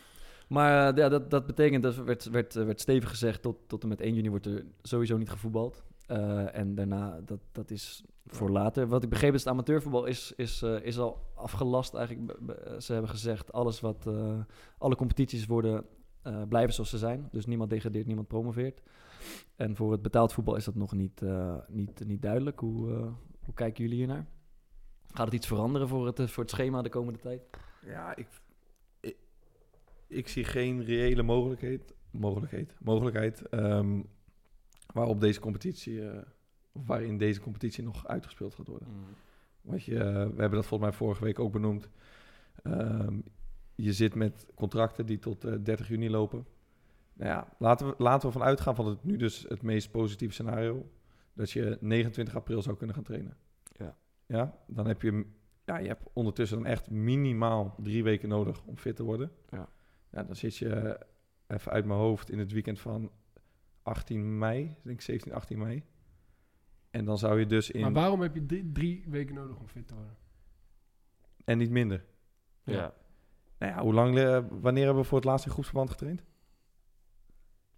[0.49, 4.01] Maar ja, dat, dat betekent, dat werd, werd, werd stevig gezegd, tot, tot en met
[4.01, 5.85] 1 juni wordt er sowieso niet gevoetbald.
[6.07, 8.87] Eh, en daarna, dat, dat is voor later.
[8.87, 12.39] Wat ik begreep is, het amateurvoetbal is, is, eh, is al afgelast eigenlijk.
[12.79, 14.41] Ze hebben gezegd, alles wat, eh,
[14.79, 15.87] alle competities worden,
[16.49, 17.29] blijven zoals ze zijn.
[17.33, 18.83] Dus niemand degradeert, niemand promoveert.
[19.57, 21.23] En voor het betaald voetbal is dat nog niet,
[21.69, 22.61] niet, niet duidelijk.
[22.61, 22.89] Hoe,
[23.45, 24.27] hoe kijken jullie hiernaar?
[25.13, 27.43] Gaat het iets veranderen voor het, voor het schema de komende tijd?
[27.87, 28.29] Ja, ik,
[29.01, 29.17] ik,
[30.07, 34.01] ik zie geen reële mogelijkheid, mogelijkheid, mogelijkheid ehm,
[34.95, 36.19] waarop deze competitie, eh,
[36.73, 38.89] waarin deze competitie nog uitgespeeld gaat worden.
[39.61, 41.89] Want je, eh, we hebben dat volgens mij vorige week ook benoemd.
[42.63, 43.19] Ehm,
[43.75, 46.47] je zit met contracten die tot eh, 30 juni lopen.
[47.13, 50.33] Nou ja, laten we, laten we van uitgaan van het nu dus het meest positieve
[50.33, 50.91] scenario.
[51.33, 53.37] Dat je 29 april zou kunnen gaan trainen.
[53.77, 53.97] Ja.
[54.27, 55.27] Ja, dan heb je,
[55.65, 59.31] ja, je hebt ondertussen dan echt minimaal drie weken nodig om fit te worden.
[59.49, 59.69] Ja.
[60.11, 63.11] Ja, dan zit je eh, even uit mijn hoofd in het weekend van
[63.85, 65.83] 18 mei, ik denk 17, 18 mei.
[66.91, 67.81] En dan zou je dus in...
[67.81, 70.17] Maar waarom heb je drie, drie weken nodig om fit te worden?
[71.45, 72.05] En niet minder.
[72.65, 72.95] Ja.
[73.59, 76.23] Nou ja, hoe lang, eh, wanneer hebben we voor het laatst in groepsverband getraind?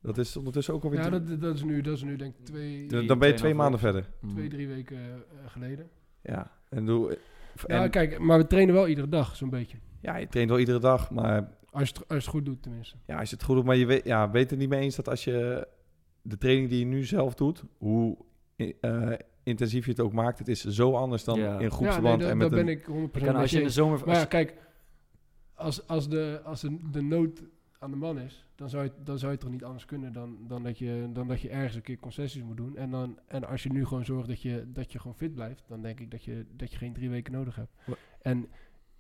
[0.01, 1.01] Dat is ondertussen ook alweer...
[1.01, 3.55] Ja, dat, dat, is nu, dat is nu denk ik twee, dan- ben je twee
[3.55, 4.11] maanden verder.
[4.21, 4.31] Mm.
[4.31, 5.15] twee drie weken eh,
[5.47, 5.91] geleden.
[6.23, 7.19] Ja, en, doe,
[7.67, 9.79] Ja, kijk, maar we trainen wel iedere dag, zo'n beetje.
[10.01, 12.63] ja, je traint wel iedere dag, maar Als je, het, als je het goed doet,
[12.63, 12.97] tenminste.
[13.07, 14.97] ja, als je het goed doet, maar je weet, ja, weet het niet mee eens
[14.97, 15.69] dat als je
[16.29, 18.17] de training die je nu zelf doet, hoe
[18.57, 19.13] eh,
[19.43, 21.45] intensief je het ook maakt, het is zo anders dan Ja.
[21.45, 23.51] in Ja, nee, groepsverband en daar met ben een, ik 100% Je kan, met als
[23.51, 24.07] je in de zomer...
[24.07, 24.55] Maar ja, kijk,
[25.55, 27.43] als, als, de, als de, de nood
[27.79, 30.39] aan de man is, dan zou je, dan zou je toch niet anders kunnen dan,
[30.47, 32.77] dan, dat je, dan dat je ergens een keer concessies moet doen.
[32.77, 35.65] En, dan, en als je nu gewoon zorgt dat je, dat je gewoon fit blijft,
[35.69, 37.73] dan denk ik dat je, dat je geen drie weken nodig hebt.
[38.21, 38.49] En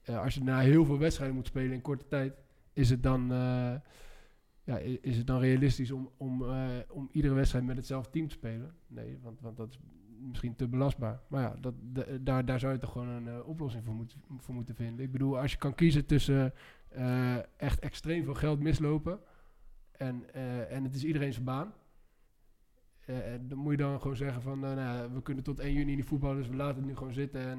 [0.03, 2.35] eh, als je na heel veel wedstrijden moet spelen in korte tijd,
[2.73, 3.75] is het dan, eh,
[4.67, 8.35] ja, is het dan realistisch om, om, eh, om iedere wedstrijd met hetzelfde team te
[8.35, 8.75] spelen?
[8.87, 9.79] Nee, want, want dat is
[10.21, 11.21] misschien te belastbaar.
[11.29, 11.75] Maar ja, dat,
[12.21, 15.05] daar, daar zou je toch gewoon een eh, oplossing voor, moet, voor moeten vinden.
[15.05, 16.53] Ik bedoel, als je kan kiezen tussen
[16.89, 19.19] eh, echt extreem veel geld mislopen
[19.93, 20.35] en,
[20.71, 21.73] en het is iedereen zijn baan.
[23.07, 25.73] Eh, dan moet je dan gewoon zeggen van, eh, nou, ja, we kunnen tot 1
[25.73, 27.41] juni niet voetballen, dus we laten het nu gewoon zitten.
[27.41, 27.59] En,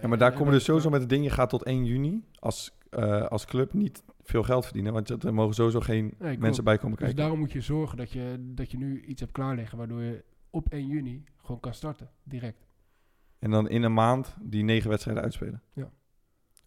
[0.00, 1.84] ja, maar daar en- komen en- dus sowieso met het ding, je gaat tot 1
[1.84, 2.78] juni als,
[3.28, 6.98] als club niet veel geld verdienen, want er mogen sowieso geen mensen bij komen Dus
[6.98, 7.16] kijken.
[7.16, 10.66] daarom moet je zorgen dat je, dat je nu iets hebt klaarliggen, waardoor je op
[10.72, 12.68] 1 juni gewoon kan starten, direct.
[13.38, 15.62] En dan in een maand die negen wedstrijden uitspelen.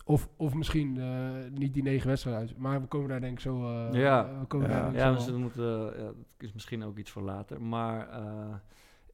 [0.05, 2.57] Of, of misschien eh, niet die negen wedstrijden uit.
[2.57, 3.63] Maar we komen daar denk ik zo...
[3.63, 4.39] eh, Ja.
[4.39, 4.79] we komen Ja.
[4.81, 5.31] daar ik Ja, zo dus al.
[5.31, 7.61] dat, moet, eh, ja, dat is misschien ook iets voor later.
[7.61, 8.55] Maar eh,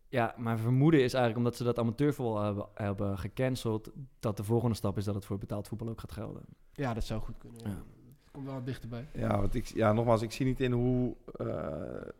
[0.07, 4.75] ja, mijn vermoeden is eigenlijk omdat ze dat amateurvoetbal hebben, hebben gecanceld, dat de volgende
[4.75, 6.41] stap is dat het voor betaald voetbal ook gaat gelden.
[6.73, 7.59] Ja, dat zou goed kunnen.
[7.63, 7.69] ja.
[7.69, 7.75] Ja.
[8.23, 9.07] Het komt wel dichterbij.
[9.13, 11.67] Ja, want ik, ja, nogmaals, ik zie niet in hoe eh,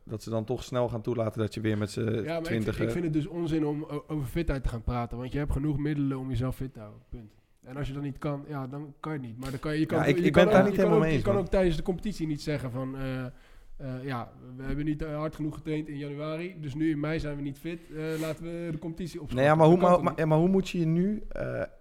[0.03, 2.43] dat ze dan toch snel gaan toelaten dat je weer met z'n Ja, maar ik,
[2.43, 2.75] twintig...
[2.75, 5.17] vind- ik vind het dus onzin om over fitheid te gaan praten.
[5.17, 7.01] Want je hebt genoeg middelen om jezelf fit te houden.
[7.09, 7.31] Punt.
[7.63, 9.37] En als je dat niet kan, ja, dan kan je het niet.
[9.39, 10.67] Maar dan kan je, je kan, Ja, ik- je ik kan ben het daar ook-
[10.67, 11.43] niet je kan helemaal ook- mee Je eens, kan man.
[11.43, 12.97] ook tijdens de competitie niet zeggen van...
[12.97, 16.55] eh, eh, ja, we hebben niet eh, hard genoeg getraind in januari.
[16.59, 17.79] Dus nu in mei zijn we niet fit.
[18.19, 19.35] laten we de competitie opstarten.
[19.35, 21.23] Nee, ja, maar, hoe, kan maar, maar, hoe moet je je nu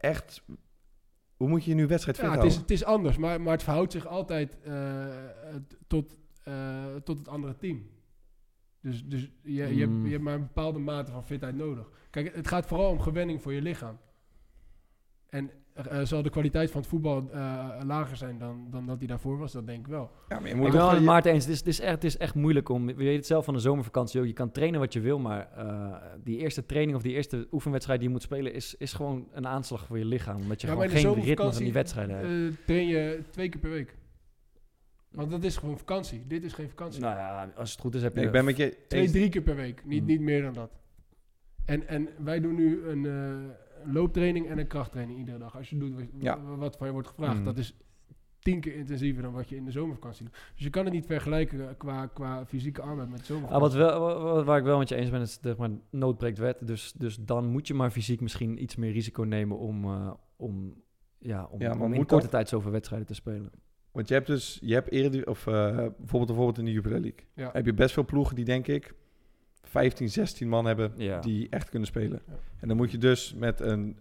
[0.01, 0.43] echt...
[1.37, 2.59] Hoe moet je je nu wedstrijd fit Ja, het houden?
[2.59, 6.19] is, het is anders, maar, maar het verhoudt zich altijd het- tot,
[7.05, 7.87] tot het andere team.
[8.81, 10.05] Dus, dus je, je, hebt, Mm.
[10.05, 11.91] je hebt maar een bepaalde mate van fitheid nodig.
[12.11, 13.99] Kijk, het gaat vooral om gewenning voor je lichaam.
[15.29, 15.51] En
[15.87, 19.39] eh, zal de kwaliteit van het voetbal eh, lager zijn dan, dan dat die daarvoor
[19.39, 19.53] was?
[19.53, 20.11] Dat denk ik wel.
[20.29, 21.45] Ja, maar je Ik moet wel je- Maarten eens.
[21.45, 22.89] Het is, het, is echt, het is echt moeilijk om.
[22.89, 24.27] Je weet het zelf van de zomervakantie ook.
[24.27, 27.99] Je kan trainen wat je wil, maar eh, die eerste training of die eerste oefenwedstrijd
[27.99, 30.41] die je moet spelen, is, is gewoon een aanslag voor je lichaam.
[30.41, 32.29] Omdat je Ja, gewoon in geen ritme van zomervakantie, die wedstrijden hebt.
[32.59, 33.97] Eh, train je twee keer per week.
[35.11, 36.25] Want dat is gewoon vakantie.
[36.27, 37.01] Dit is geen vakantie.
[37.01, 38.17] nou ja, als het goed is heb je.
[38.19, 39.83] Nee, ik ben met je Twee, drie keer per week.
[39.85, 40.07] Niet, Mm.
[40.07, 40.71] niet meer dan dat.
[41.65, 43.51] En, en wij doen nu een, eh, een
[43.85, 45.57] looptraining en een krachttraining iedere dag.
[45.57, 46.41] Als je doet wat, Ja.
[46.57, 47.39] wat van je wordt gevraagd.
[47.39, 47.45] Mm.
[47.45, 47.77] Dat is
[48.39, 50.35] tien keer intensiever dan wat je in de zomervakantie doet.
[50.55, 53.79] Dus je kan het niet vergelijken qua, qua fysieke arbeid met Ah, zomervakantie.
[53.79, 56.19] wat wel, wa- wa- waar ik wel met je eens ben, is zeg maar, nood
[56.19, 56.67] breekt wet.
[56.67, 60.75] Dus, dus dan moet je maar fysiek misschien iets meer risico nemen om, eh, om,
[61.19, 63.51] ja, om, Ja, om in korte dat- tijd zoveel wedstrijden te spelen.
[63.93, 64.59] Want je hebt dus...
[64.63, 65.27] Je hebt eerder...
[65.29, 67.27] Of eh, bijvoorbeeld, bijvoorbeeld in de Jupiler League.
[67.35, 67.51] Ja.
[67.53, 68.95] Heb je best veel ploegen die, denk ik...
[69.69, 71.21] 15, 16 man hebben Ja.
[71.21, 72.21] die echt kunnen spelen.
[72.27, 72.33] Ja.
[72.61, 73.99] En dan moet je dus met een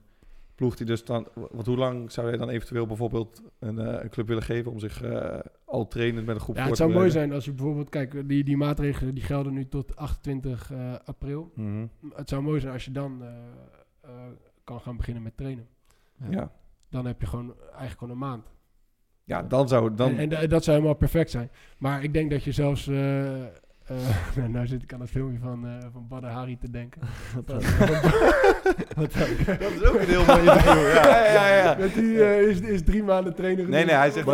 [0.56, 1.28] ploeg die dus dan...
[1.52, 4.72] Want hoe lang zou jij dan eventueel bijvoorbeeld een, eh, een club willen geven...
[4.72, 7.34] om zich eh, al trainend met een groep ja, voor het te zou mooi zijn
[7.34, 7.90] als je bijvoorbeeld...
[7.90, 11.52] Kijk, die, die maatregelen die gelden nu tot 28 eh, april.
[11.56, 11.86] Mhm.
[12.16, 13.28] Het zou mooi zijn als je dan eh,
[14.02, 14.12] eh,
[14.64, 15.68] kan gaan beginnen met trainen.
[16.30, 16.52] Ja.
[16.90, 18.46] Dan heb je gewoon eigenlijk gewoon een maand.
[19.24, 19.96] ja, dan zou...
[19.96, 21.50] Dan, En, en da- dat zou helemaal perfect zijn.
[21.78, 22.90] Maar ik denk dat je zelfs...
[23.88, 23.98] eh,
[24.44, 27.02] eh, nou, zit ik aan het filmpje van, eh van Badr Hari te denken.
[27.36, 28.02] Wat Van- dan?
[28.96, 29.28] Wat dan?
[29.60, 30.94] dat is ook een heel mooi interview.
[30.94, 31.56] Ja, ja, ja.
[31.56, 31.76] ja.
[31.76, 34.26] Dat hij eh, is, is drie maanden trainer Nee, nee, hij zegt...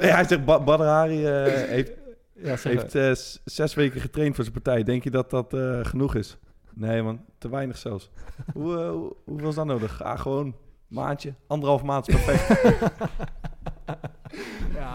[0.00, 0.44] Nee, hij zegt...
[0.44, 1.92] Ba Badr Hari eh, heeft,
[2.32, 3.12] Ja, heeft eh,
[3.44, 4.82] zes weken getraind voor zijn partij.
[4.82, 6.38] Denk je dat dat eh, genoeg is?
[6.74, 7.24] Nee, man.
[7.38, 8.10] Te weinig zelfs.
[8.54, 10.02] hoe, hoe, hoeveel is dat nodig?
[10.02, 10.56] Ah, gewoon
[10.88, 11.34] maandje.
[11.46, 12.92] Anderhalf maand is perfect.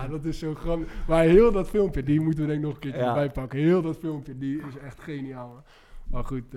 [0.01, 0.87] Ja, dat is zo grappig.
[1.07, 3.07] Maar heel dat filmpje, die moeten we denk ik nog een keertje Ja.
[3.07, 3.59] erbij pakken.
[3.59, 5.63] Heel dat filmpje, die is echt geniaal.
[6.11, 6.43] Maar goed,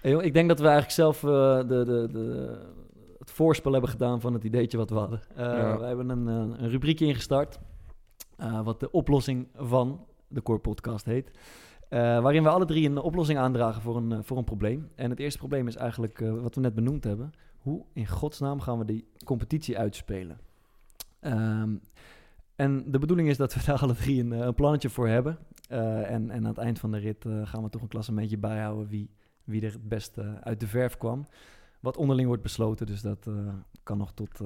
[0.00, 2.58] Hey, joh, ik denk dat we eigenlijk zelf eh, de, de, de,
[3.18, 5.20] het voorspel hebben gedaan van het ideetje wat we hadden.
[5.36, 5.78] Eh, Ja.
[5.78, 7.58] We hebben een, een rubriekje ingestart,
[8.64, 11.30] wat de oplossing van de Core Podcast heet.
[11.88, 14.88] Waarin we alle drie een oplossing aandragen voor een, voor een probleem.
[14.94, 17.32] En het eerste probleem is eigenlijk wat we net benoemd hebben.
[17.58, 20.38] Hoe in godsnaam gaan we die competitie uitspelen?
[21.20, 21.74] Ehm,
[22.56, 25.38] en de bedoeling is dat we daar alle drie een, eh, een plannetje voor hebben.
[25.68, 28.38] Eh, en, en aan het eind van de rit eh, gaan we toch een klassementje
[28.38, 29.10] bijhouden wie,
[29.44, 31.26] wie er het beste uit de verf kwam.
[31.80, 33.30] Wat onderling wordt besloten, dus dat
[33.82, 34.40] kan nog tot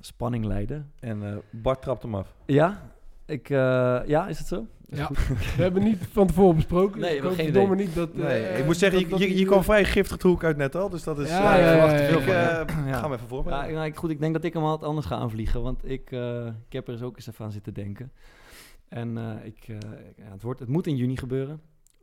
[0.00, 0.92] spanning leiden.
[1.00, 2.34] en Bart trapt hem af.
[2.46, 2.90] Ja,
[3.26, 4.66] ik, ja, is het zo?
[4.88, 5.08] Ja.
[5.56, 7.00] we hebben niet van tevoren besproken.
[7.00, 8.14] Nee, dus we geen verdomme niet dat...
[8.14, 10.74] Nee, eh, ik moet zeggen, dat- je, dat je, kwam vrij giftig hoek uit net
[10.76, 10.88] al.
[10.88, 11.28] Dus dat is...
[11.28, 12.58] Ja, eh, ja, ja, ja, ja.
[12.58, 12.64] Ja.
[12.66, 13.74] Ga hem even Ja, voorbereiden.
[13.74, 16.46] nou, ik- goed, ik denk dat ik hem wat anders ga aanvliegen, want ik, eh,
[16.46, 18.12] ik heb er eens ook eens even aan zitten denken.
[18.88, 19.76] En eh, ik, eh,
[20.16, 21.60] ja, het, wordt, het moet in juni gebeuren.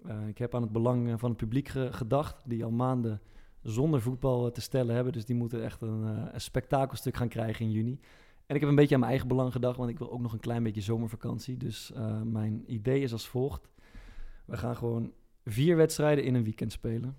[0.08, 3.22] Eh, ik heb aan het belang eh, van het publiek ge- gedacht, die al maanden
[3.64, 5.14] zonder voetbal eh, te stellen hebben.
[5.14, 8.00] Dus die moeten echt een, eh, een spektakelstuk gaan krijgen in juni.
[8.52, 10.34] En ik heb een beetje aan mijn eigen belang gedacht, want ik wil ook nog
[10.34, 11.58] een klein beetje zomervakantie.
[11.58, 13.70] Dus eh, mijn idee is als volgt.
[14.46, 15.12] We gaan gewoon
[15.46, 17.16] vier wedstrijden in een weekend spelen.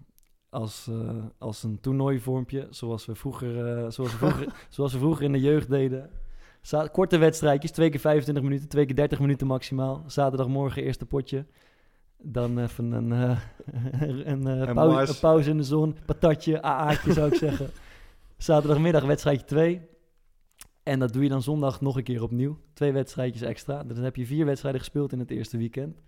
[0.48, 5.24] Als, eh, als een toernooivormpje, zoals we vroeger, eh, zoals we vroeger, zoals we vroeger
[5.24, 6.10] in de jeugd deden.
[6.60, 10.02] Za- korte wedstrijdjes, twee keer 25 minuten, twee keer 30 minuten maximaal.
[10.06, 11.46] Zaterdagmorgen eerste potje.
[12.18, 13.10] Dan even een,
[14.30, 15.96] een, En pauze, een pauze in de zon.
[16.06, 17.70] Patatje, AA'tje zou ik zeggen.
[18.36, 19.90] Zaterdagmiddag wedstrijdje 2.
[20.82, 22.58] En dat doe je dan zondag nog een keer opnieuw.
[22.72, 23.84] Twee wedstrijdjes extra.
[23.84, 26.02] Dan heb je vier wedstrijden gespeeld in het eerste weekend.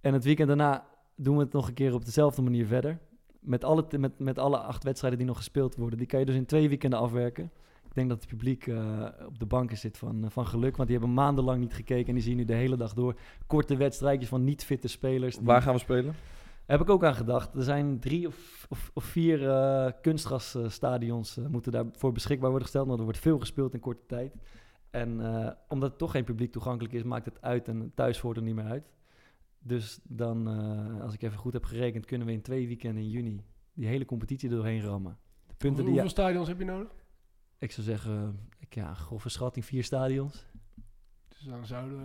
[0.00, 2.98] En het weekend daarna doen we het nog een keer op dezelfde manier verder.
[3.40, 5.98] Met alle, met, met alle acht wedstrijden die nog gespeeld worden.
[5.98, 7.50] Die kan je dus in twee weekenden afwerken.
[7.84, 10.76] Ik denk dat het publiek eh, op de banken zit van, eh, van geluk.
[10.76, 12.06] Want die hebben maandenlang niet gekeken.
[12.06, 13.14] En die zien nu de hele dag door
[13.46, 15.38] korte wedstrijdjes van niet-fitte spelers.
[15.42, 16.14] Waar gaan we spelen?
[16.66, 17.54] Heb ik ook aan gedacht.
[17.54, 22.86] Er zijn drie of, of, of vier eh kunstgrasstadions eh, moeten daarvoor beschikbaar worden gesteld.
[22.86, 24.34] Want er wordt veel gespeeld in korte tijd.
[24.90, 28.36] En eh, omdat het toch geen publiek toegankelijk is, maakt het uit en thuis voort
[28.36, 28.92] er niet meer uit.
[29.58, 30.46] Dus dan,
[31.00, 34.04] als ik even goed heb gerekend, kunnen we in twee weekenden in juni die hele
[34.04, 35.18] competitie er doorheen rammen.
[35.46, 36.88] De punten die hoeveel stadions heb je nodig?
[37.64, 40.46] ik zou zeggen, ik, ja, grove schatting, vier stadions.
[41.44, 42.04] Dus dan zouden we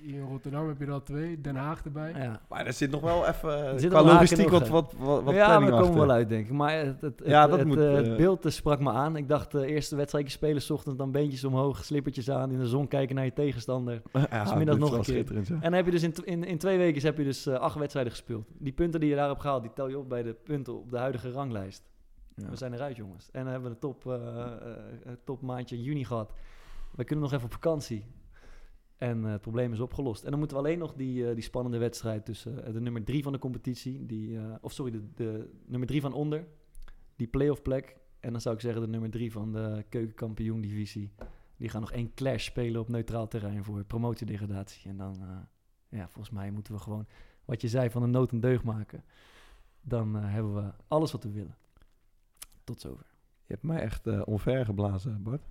[0.00, 2.12] hier in Rotterdam heb je er al twee, Den Haag erbij.
[2.16, 5.54] Ja, Maar er zit nog wel even zit qua logistiek wat, wat, wat, wat ja,
[5.54, 5.94] komen we achter.
[5.94, 6.52] wel uit, denk ik.
[6.52, 8.90] Maar het, het, Ja, het, dat het, moet, eh, het eh, beeld eh, sprak me
[8.90, 9.16] aan.
[9.16, 12.66] Ik dacht, de eerste wedstrijdje spelen, 's ochtends dan beentjes omhoog, slippertjes aan, in de
[12.66, 14.02] zon kijken naar je tegenstander.
[14.12, 15.36] Ja, dit is nog wel een keer.
[15.36, 18.12] En dan heb je dus in, in, in twee weken heb je dus acht wedstrijden
[18.12, 18.48] gespeeld.
[18.58, 20.98] Die punten die je daarop gehaald, die tel je op bij de punten op de
[20.98, 21.82] huidige ranglijst.
[22.42, 22.50] Ja.
[22.50, 23.30] We zijn eruit, jongens.
[23.30, 26.32] En dan hebben we een top, eh, eh, een topmaandje in juni gehad.
[26.94, 28.04] We kunnen nog even op vakantie.
[28.98, 30.24] En eh, het probleem is opgelost.
[30.24, 33.04] En dan moeten we alleen nog die, eh, die spannende wedstrijd tussen eh, de nummer
[33.04, 36.46] drie van de competitie, die, eh, of sorry, de, de nummer drie van onder,
[37.16, 37.96] die playoff plek.
[38.20, 41.12] En dan zou ik zeggen de nummer drie van de keukenkampioen divisie.
[41.56, 44.90] Die gaan nog één clash spelen op neutraal terrein voor promotiedegradatie.
[44.90, 47.06] En dan, eh, ja, volgens mij moeten we gewoon,
[47.44, 49.04] wat je zei, van een nood een deugd maken.
[49.80, 51.56] Dan hebben we alles wat we willen.
[52.64, 53.06] Tot zover.
[53.46, 55.42] Je hebt mij echt eh onver geblazen, Bart.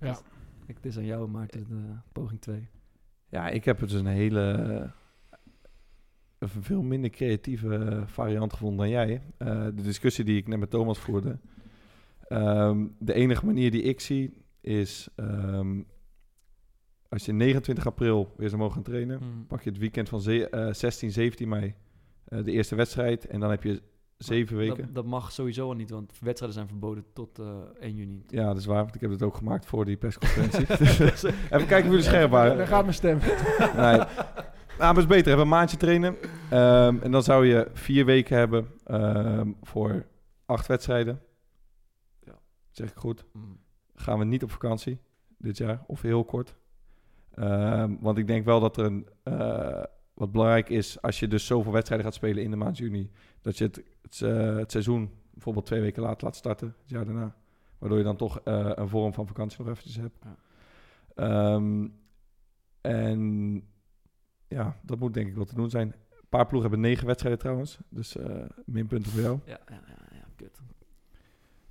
[0.00, 0.18] Ja.
[0.66, 2.68] Ik, het is aan jou, Maarten, de poging 2.
[3.34, 4.50] Ja, ik heb het dus een hele...
[4.50, 4.90] eh,
[6.38, 9.22] een veel minder creatieve eh, variant gevonden dan jij.
[9.36, 11.38] Eh, de discussie die ik net met Thomas voerde.
[12.28, 15.08] Ehm, de enige manier die ik zie is...
[15.16, 15.82] ehm,
[17.08, 19.46] als je 29 april weer zou mogen gaan trainen...
[19.46, 21.74] pak je het weekend van eh, 16, 17 mei
[22.24, 23.26] de eerste wedstrijd.
[23.26, 23.82] En dan heb je
[24.16, 24.84] zeven weken.
[24.84, 27.46] Dat, dat mag sowieso al niet, want wedstrijden zijn verboden tot eh
[27.80, 28.22] 1 juni.
[28.26, 30.66] Ja, dat is waar, want ik heb het ook gemaakt voor die persconferentie.
[31.54, 32.56] Even kijken of jullie scherp waren.
[32.56, 33.18] Daar gaat mijn stem.
[33.76, 34.00] Nee.
[34.78, 35.26] Nou, maar het is beter.
[35.26, 36.16] Hebben een maandje trainen.
[36.50, 40.06] Ehm, en dan zou je vier weken hebben ehm, voor
[40.46, 41.20] acht wedstrijden.
[42.20, 42.38] Ja.
[42.70, 43.24] Zeg ik goed.
[43.32, 43.58] Mm.
[43.94, 45.00] Gaan we niet op vakantie
[45.38, 46.56] dit jaar, of heel kort.
[47.34, 49.08] Ehm, want ik denk wel dat er een...
[49.22, 49.82] eh,
[50.14, 53.10] wat belangrijk is, als je dus zoveel wedstrijden gaat spelen in de maand juni...
[53.40, 57.04] dat je het, het, eh, het seizoen bijvoorbeeld twee weken later laat starten, het jaar
[57.04, 57.36] daarna.
[57.78, 60.18] Waardoor je dan toch eh, een vorm van vakantie nog eventjes hebt.
[60.22, 60.36] Ja.
[61.14, 61.88] Ehm,
[62.80, 63.62] en
[64.48, 65.86] ja, dat moet denk ik wel te doen zijn.
[66.10, 67.78] Een paar ploegen hebben negen wedstrijden trouwens.
[67.88, 69.38] Dus eh minpunten voor jou.
[69.44, 70.60] Ja, ja, ja, ja, kut.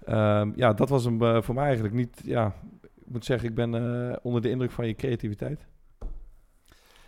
[0.06, 2.22] Ehm, ja, dat was hem voor mij eigenlijk niet.
[2.24, 5.68] Ja, ik moet zeggen, ik ben onder de indruk van je creativiteit.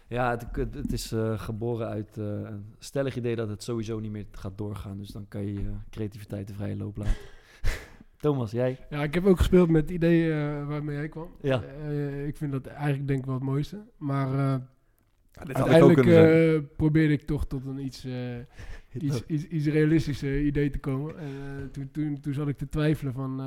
[0.07, 4.11] Ja, het, het, is eh, geboren uit eh, een stellig idee dat het sowieso niet
[4.11, 4.97] meer gaat doorgaan.
[4.97, 7.15] Dus dan kan je je creativiteit de vrije loop laten.
[8.17, 8.85] Thomas, jij?
[8.89, 11.29] Ja, ik heb ook gespeeld met het idee eh, waarmee jij kwam.
[11.41, 11.61] Ja.
[12.25, 13.83] Ik vind dat eigenlijk denk ik wel het mooiste.
[13.97, 14.61] Maar
[15.31, 18.05] uiteindelijk probeerde ik toch tot een iets,
[18.93, 21.17] iets, iets, iets realistischer idee te komen.
[21.17, 23.41] En toen, toen, toen zat ik te twijfelen van...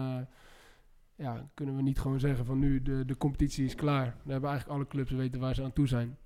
[1.14, 4.05] ja, kunnen we niet gewoon zeggen van nu de, de competitie is klaar.
[4.05, 6.16] Dan hebben eigenlijk alle clubs weten waar ze aan toe zijn.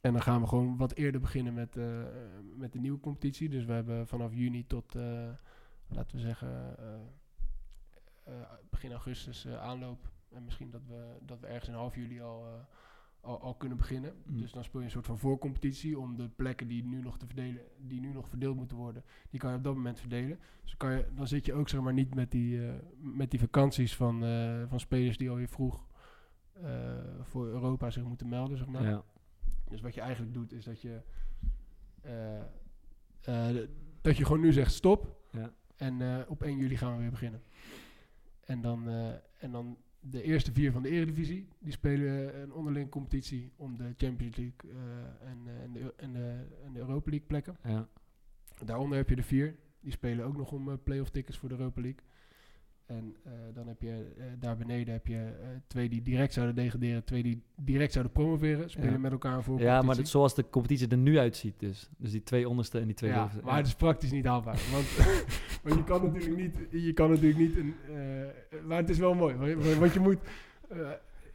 [0.00, 2.02] En dan gaan we gewoon wat eerder beginnen met, eh,
[2.56, 3.48] met de nieuwe competitie.
[3.48, 5.28] Dus we hebben vanaf juni tot, eh,
[5.88, 8.32] laten we zeggen, eh,
[8.70, 10.10] begin augustus aanloop.
[10.28, 12.44] En misschien dat we, dat we ergens in half juli al,
[13.20, 14.14] al, al kunnen beginnen.
[14.26, 14.40] Mm.
[14.40, 17.26] Dus dan speel je een soort van voorcompetitie om de plekken die nu nog te
[17.26, 20.38] verdelen, die nu nog verdeeld moeten worden, die kan je op dat moment verdelen.
[20.62, 22.60] Dus kan je, dan zit je ook zeg maar niet met die,
[22.98, 24.20] met die vakanties van,
[24.68, 25.86] van spelers die alweer vroeg
[27.22, 28.82] voor Europa zich moeten melden, zeg maar.
[28.82, 29.04] Ja.
[29.70, 31.00] Dus wat je eigenlijk doet is dat je,
[32.00, 32.40] eh,
[33.20, 33.68] eh,
[34.00, 35.16] dat je gewoon nu zegt stop.
[35.30, 35.52] Ja.
[35.76, 37.42] En eh, op 1 juli gaan we weer beginnen.
[38.40, 38.88] En dan,
[39.38, 43.94] en dan de eerste vier van de Eredivisie, die spelen een onderling competitie om de
[43.96, 44.70] Champions League
[45.20, 47.56] en, en, de, en, de, en de Europa League plekken.
[47.62, 47.88] ja.
[48.64, 51.80] Daaronder heb je de vier, die spelen ook nog om play-off tickets voor de Europa
[51.80, 52.00] League.
[52.90, 56.54] En eh, dan heb je eh, daar beneden heb je eh, twee die direct zouden
[56.54, 58.98] degraderen, twee die direct zouden promoveren, spelen Ja.
[58.98, 59.60] met elkaar voor.
[59.60, 61.90] ja, maar dat, zoals de competitie er nu uitziet dus.
[61.96, 63.44] Dus die twee onderste en die twee ja, bovenste.
[63.44, 64.60] maar het is praktisch niet haalbaar.
[64.72, 64.86] Want,
[65.62, 67.74] want je kan natuurlijk niet, je kan natuurlijk niet een,
[68.66, 69.34] maar het is wel mooi.
[69.78, 70.18] Want, je moet,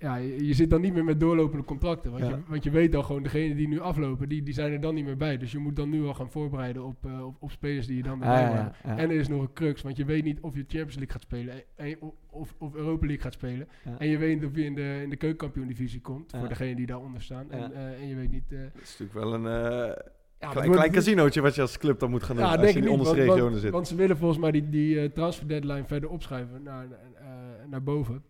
[0.06, 2.12] ja, je, zit dan niet meer met doorlopende contracten.
[2.12, 2.30] Want, Ja.
[2.30, 4.96] je, want je weet al gewoon, degenen die nu aflopen, die, die zijn er dan
[4.96, 5.38] niet meer bij.
[5.38, 8.04] Dus je moet dan nu al gaan voorbereiden op, eh, op, op spelers die je
[8.04, 8.74] dan Ah, erbij ja, worden.
[8.84, 8.98] ja, ja.
[8.98, 11.22] En er is nog een crux, want je weet niet of je Champions League gaat
[11.22, 11.98] spelen en, en-
[12.30, 13.68] of, of Europa League gaat spelen.
[13.86, 13.96] Ja.
[14.00, 16.40] En je weet niet of je in de, in de keukenkampioen-divisie komt, Ja.
[16.40, 17.52] voor degenen die daaronder staan.
[17.52, 17.72] En, Ja.
[17.72, 18.52] eh, en je weet niet...
[18.52, 20.04] eh, Dat is natuurlijk wel een eh,
[20.40, 22.46] ja, klein, klein casinootje wat je als club dan moet gaan doen.
[22.46, 23.72] Ja, als denk je in de onderste Want, regionen want, zit.
[23.72, 27.26] want ze willen volgens mij die, die eh, transfer deadline verder opschuiven naar, eh,
[27.70, 28.24] naar boven.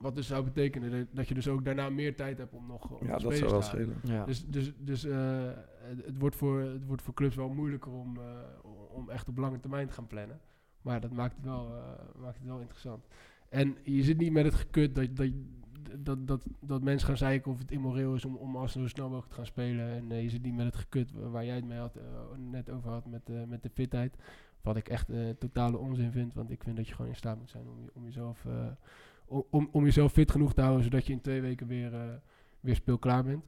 [0.00, 3.06] Wat dus zou betekenen dat, je dus ook daarna meer tijd hebt om nog om
[3.06, 3.96] ja, nog dat zou wel te schelen.
[4.02, 4.24] Ja.
[4.24, 5.46] Dus, dus, dus eh,
[5.78, 8.22] het, het wordt voor, het wordt voor clubs wel moeilijker om, eh,
[8.92, 10.40] om echt op lange termijn te gaan plannen.
[10.82, 13.06] Maar dat maakt het wel, eh, maakt het wel interessant.
[13.48, 15.30] En je zit niet met het gekut dat, dat,
[15.98, 19.06] dat, dat, dat mensen gaan zeiken of het immoreel is om, om Arsenal zo snel
[19.06, 19.88] mogelijk te gaan spelen.
[20.10, 21.98] En je zit niet met het gekut wa- waar jij het mee had,
[22.50, 24.16] net over had met, eh, met de fitheid.
[24.60, 27.38] Wat ik echt eh, totale onzin vind, want ik vind dat je gewoon in staat
[27.38, 28.66] moet zijn om, je- om, jezelf, eh,
[29.28, 32.14] om, om, jezelf fit genoeg te houden, zodat je in twee weken weer, eh,
[32.60, 33.44] weer speelklaar bent.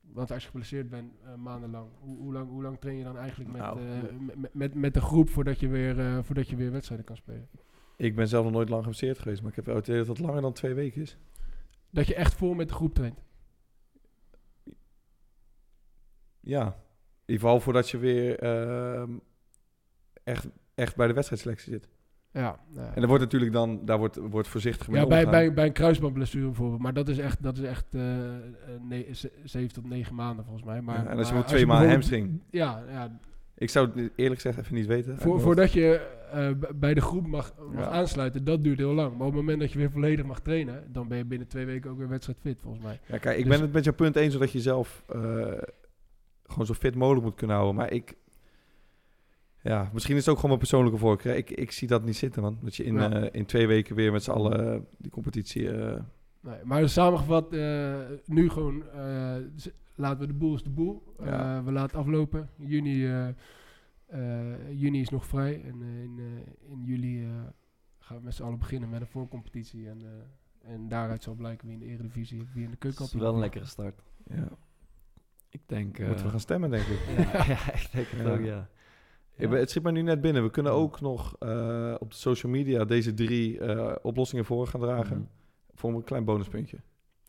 [0.00, 3.18] Want als je geblesseerd bent eh, maandenlang, hoe, hoe, lang, hoe lang train je dan
[3.18, 7.06] eigenlijk met, Nou, eh, met- met, de groep voordat je, weer, voordat je weer wedstrijden
[7.06, 7.48] kan spelen?
[7.96, 10.18] Ik ben zelf nog nooit lang geblesseerd geweest, maar ik heb het idee dat het
[10.18, 11.18] langer dan twee weken is.
[11.90, 13.22] Dat je echt vol met de groep traint.
[16.40, 16.74] Ja, in
[17.26, 19.18] ieder geval voordat je weer ehm,
[20.24, 21.88] echt, echt bij de wedstrijdselectie zit.
[22.32, 22.92] Ja, ja.
[22.94, 25.72] En er wordt natuurlijk dan, daar wordt, wordt voorzichtig mee ja bij, bij, bij een
[25.72, 26.80] kruisbandblessure bijvoorbeeld.
[26.80, 28.34] Maar dat is echt, dat is echt eh,
[28.90, 29.14] eh,
[29.44, 30.80] zeven tot negen maanden volgens mij.
[30.80, 32.42] Maar, Ja, en als je maar twee maanden hamstring.
[32.50, 33.18] Ja, ja
[33.54, 35.18] Ik zou het eerlijk gezegd even niet weten.
[35.18, 39.10] voor, voordat je eh, bij de groep mag, aansluiten, dat duurt heel lang.
[39.16, 41.66] Maar op het moment dat je weer volledig mag trainen, dan ben je binnen twee
[41.66, 43.00] weken ook weer wedstrijdfit volgens mij.
[43.06, 45.04] Ja, kijk, ik Dus- ben het met jouw punt eens, zodat je zelf
[46.46, 47.76] gewoon zo fit mogelijk moet kunnen houden.
[47.76, 48.14] Maar ik,
[49.62, 51.36] ja, misschien is het ook gewoon mijn persoonlijke voorkeur.
[51.36, 52.58] Ik, ik zie dat niet zitten, man.
[52.62, 53.10] Dat je in, Ja.
[53.12, 55.70] eh, in twee weken weer met z'n allen eh, die competitie...
[55.70, 56.00] eh,
[56.40, 59.36] Nee, maar samengevat, eh, nu gewoon eh,
[59.94, 61.14] laten we de boel is de boel.
[61.18, 61.62] Eh, Ja.
[61.64, 62.48] we laten aflopen.
[62.56, 63.28] Juni, eh,
[64.06, 65.62] eh, juni is nog vrij.
[65.64, 67.28] En eh, in, eh, in juli eh,
[67.98, 69.88] gaan we met z'n allen beginnen met een voorcompetitie.
[69.88, 73.12] En, eh, en daaruit zal blijken wie in de Eredivisie, wie in de Dat is
[73.12, 74.02] wel een lekkere start.
[74.26, 74.48] ja.
[75.48, 75.98] Ik denk...
[75.98, 76.98] eh, Moeten we gaan stemmen, denk ik.
[77.16, 78.32] ja, ja, ik denk het Ja.
[78.32, 78.68] ook, ja.
[79.36, 80.42] Het schiet me nu net binnen.
[80.42, 84.80] We kunnen ook nog eh, op de social media deze drie eh, oplossingen voor gaan
[84.80, 85.16] dragen.
[85.16, 85.26] Mhm.
[85.74, 86.78] Voor een klein bonuspuntje.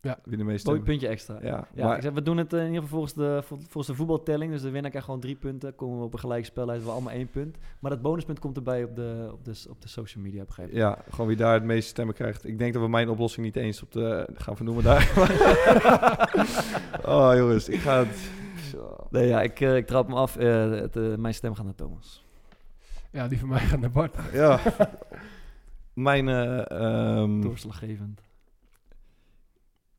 [0.00, 0.18] Ja.
[0.24, 0.70] Wie de meeste...
[0.70, 1.38] Mooi puntje extra.
[1.42, 3.86] Ja, Ja, maar- ik zeg, we doen het eh, in ieder geval volgens de, volgens
[3.86, 4.52] de voetbaltelling.
[4.52, 5.74] Dus de winnaar krijgt gewoon drie punten.
[5.74, 7.56] Komen we op een gelijk spel uit, we allemaal één punt.
[7.78, 10.74] Maar dat bonuspunt komt erbij op de, op de, op de social media, begrijp ik.
[10.74, 12.46] Ja, gewoon wie daar het meeste stemmen krijgt.
[12.46, 14.28] Ik denk dat we mijn oplossing niet eens op de...
[14.34, 15.12] Gaan we noemen daar.
[17.16, 18.30] oh jongens, ik ga het...
[18.74, 19.06] Zo.
[19.10, 20.36] Nee, ja, ik, eh, ik trap me af.
[20.36, 22.24] Eh, het, eh, mijn stem gaat naar Thomas.
[23.10, 24.16] Ja, die van mij gaat naar Bart.
[24.32, 24.60] Ja.
[25.92, 26.28] Mijn...
[26.28, 28.20] eh, ehm, Doorslaggevend.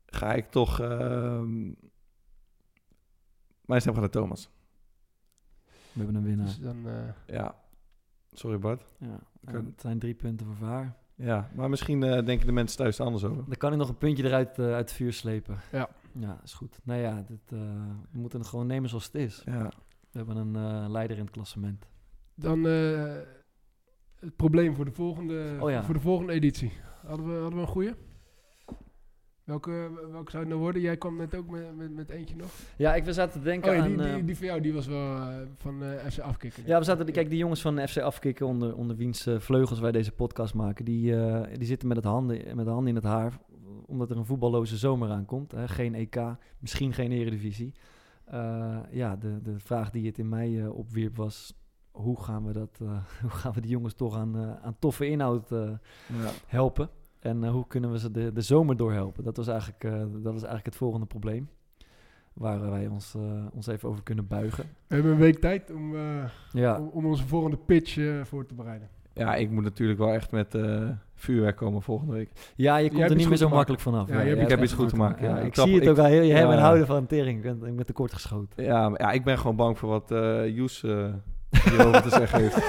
[0.06, 0.80] ga ik toch...
[0.80, 1.62] ehm,
[3.64, 4.50] mijn stem gaat naar Thomas.
[5.92, 6.46] We hebben een winnaar.
[6.46, 7.54] Dus dan, eh, Ja.
[8.32, 8.86] Sorry Bart.
[8.98, 10.96] Ja, het zijn drie punten voor Vaar.
[11.14, 13.44] Ja, maar misschien eh, denken de mensen thuis er anders over.
[13.46, 15.58] Dan kan ik nog een puntje eruit uit het vuur slepen.
[15.72, 15.88] Ja.
[16.20, 16.80] Ja, is goed.
[16.84, 17.58] Nou ja, dit, eh,
[18.12, 19.42] we moeten het gewoon nemen zoals het is.
[19.44, 19.70] Ja.
[20.10, 21.88] We hebben een eh, leider in het klassement.
[22.34, 23.14] dan eh,
[24.14, 25.84] het probleem voor de, volgende, Oh ja.
[25.84, 26.72] voor de volgende editie.
[27.06, 27.92] Hadden we, hadden we een goeie?
[29.46, 30.82] Welke, welke zou het nou worden?
[30.82, 32.50] Jij kwam net ook met, met, met eentje nog.
[32.76, 33.96] Ja, ik we zaten te denken Oh ja, aan...
[33.96, 35.18] die, die, die van jou, die was wel
[35.56, 36.62] van eh FC Afkikken.
[36.66, 39.92] Ja, we zaten, kijk, die jongens van FC Afkikken, onder, onder wiens eh, vleugels wij
[39.92, 43.04] deze podcast maken, die, eh, die zitten met, het handen, met de handen in het
[43.04, 43.38] haar,
[43.86, 45.52] omdat er een voetballoze zomer aankomt.
[45.52, 45.68] Hè?
[45.68, 46.20] Geen EK,
[46.58, 47.74] misschien geen Eredivisie.
[48.24, 51.54] Eh, ja, de, de vraag die het in mij eh, opwierp was,
[51.90, 52.88] hoe gaan we, dat, eh,
[53.22, 55.70] hoe gaan we die jongens toch aan, eh, aan toffe inhoud eh,
[56.06, 56.30] ja.
[56.46, 56.90] helpen?
[57.20, 59.24] En eh, hoe kunnen we ze de, de zomer doorhelpen?
[59.24, 61.48] Dat was eigenlijk, eh, dat was eigenlijk het volgende probleem.
[62.32, 64.64] Waar wij ons, eh, ons even over kunnen buigen.
[64.86, 68.46] We hebben een week tijd om, eh, Ja, om, om onze volgende pitch eh, voor
[68.46, 68.88] te bereiden.
[69.12, 72.30] Ja, ik moet natuurlijk wel echt met eh, vuurwerk komen volgende week.
[72.56, 74.08] Ja, je komt er niet meer zo makkelijk vanaf.
[74.08, 75.28] Ja, ik heb iets goed te maken.
[75.28, 76.04] Ja, ik, zie het ik- ook al.
[76.04, 77.36] heel- Je hebt een houden van tering.
[77.36, 78.64] Ik ben, ik ben tekort geschoten.
[78.64, 81.04] Ja, maar ja, ik ben gewoon bang voor wat eh Joes eh,
[81.70, 82.56] hierover te zeggen heeft.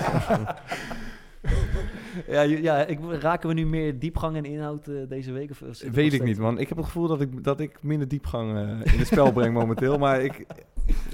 [2.27, 5.49] Ja, ja ik, raken we nu meer diepgang en inhoud eh, deze week?
[5.51, 6.59] Of, Weet ik steeds- niet, man.
[6.59, 9.53] Ik heb het gevoel dat ik, dat ik minder diepgang eh, in het spel breng
[9.53, 9.97] momenteel.
[9.97, 10.45] Maar ik,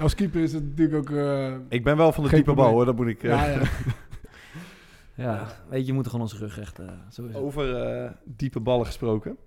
[0.02, 1.17] Als keeper is het natuurlijk ook...
[1.17, 2.86] eh, ik ben wel van de diepe bal, hoor.
[2.86, 3.24] Dat moet ik...
[3.24, 3.62] eh, ja,
[5.15, 5.23] ja.
[5.23, 7.02] Ja, weet je, je moet gewoon onze rug rechten.
[7.12, 7.43] Zo is het.
[7.43, 9.38] Over eh, diepe ballen gesproken.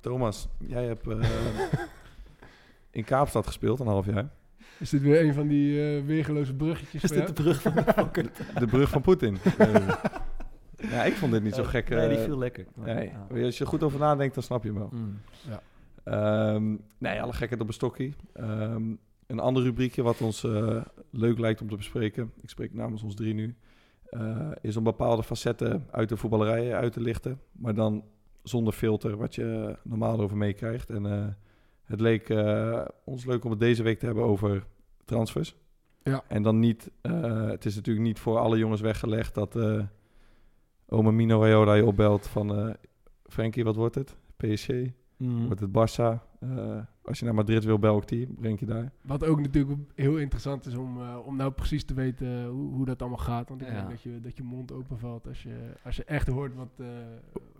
[0.00, 1.18] Thomas, jij hebt eh,
[2.90, 4.30] in Kaapstad gespeeld een half jaar.
[4.78, 7.84] Is dit weer een van die eh, weergeloze bruggetjes Is dit de brug van de
[7.96, 8.30] fokker?
[8.58, 9.38] De brug van Poetin.
[10.76, 11.88] Eh, ja, ik vond dit niet zo gek.
[11.88, 12.66] Nee, die eh, viel lekker.
[12.74, 13.12] nee.
[13.30, 13.44] Ja.
[13.44, 14.90] Als je er goed over nadenkt, dan snap je hem wel.
[14.92, 15.20] Mm.
[16.04, 18.12] Ehm, nee, alle gekheid op een stokje.
[18.32, 18.82] Ehm,
[19.26, 23.14] een ander rubriekje wat ons eh, leuk lijkt om te bespreken, ik spreek namens ons
[23.14, 23.54] drie nu,
[24.14, 28.04] eh, is om bepaalde facetten uit de voetballerij uit te lichten, maar dan
[28.42, 30.90] zonder filter wat je normaal over meekrijgt.
[30.90, 31.26] En eh,
[31.84, 34.64] het leek eh, ons leuk om het deze week te hebben over
[35.04, 35.56] transfers.
[36.02, 36.24] Ja.
[36.28, 36.90] En dan niet,
[37.48, 39.58] het is natuurlijk niet voor alle jongens weggelegd dat
[40.88, 42.76] Ome Mino Raiola je opbelt van
[43.22, 44.16] Frenkie, wat wordt het?
[44.36, 44.68] PSG?
[45.16, 45.46] Mm.
[45.46, 46.22] Wordt het Barça?
[46.40, 48.26] Eh, als je naar Madrid wil, bel ik die.
[48.26, 48.92] Breng je daar.
[49.02, 52.84] Wat ook natuurlijk heel interessant is om, eh, om nou precies te weten hoe, hoe
[52.84, 53.48] dat allemaal gaat.
[53.48, 53.74] Want ik Ja.
[53.74, 56.86] denk dat je, dat je mond openvalt als je, als je echt hoort wat, eh,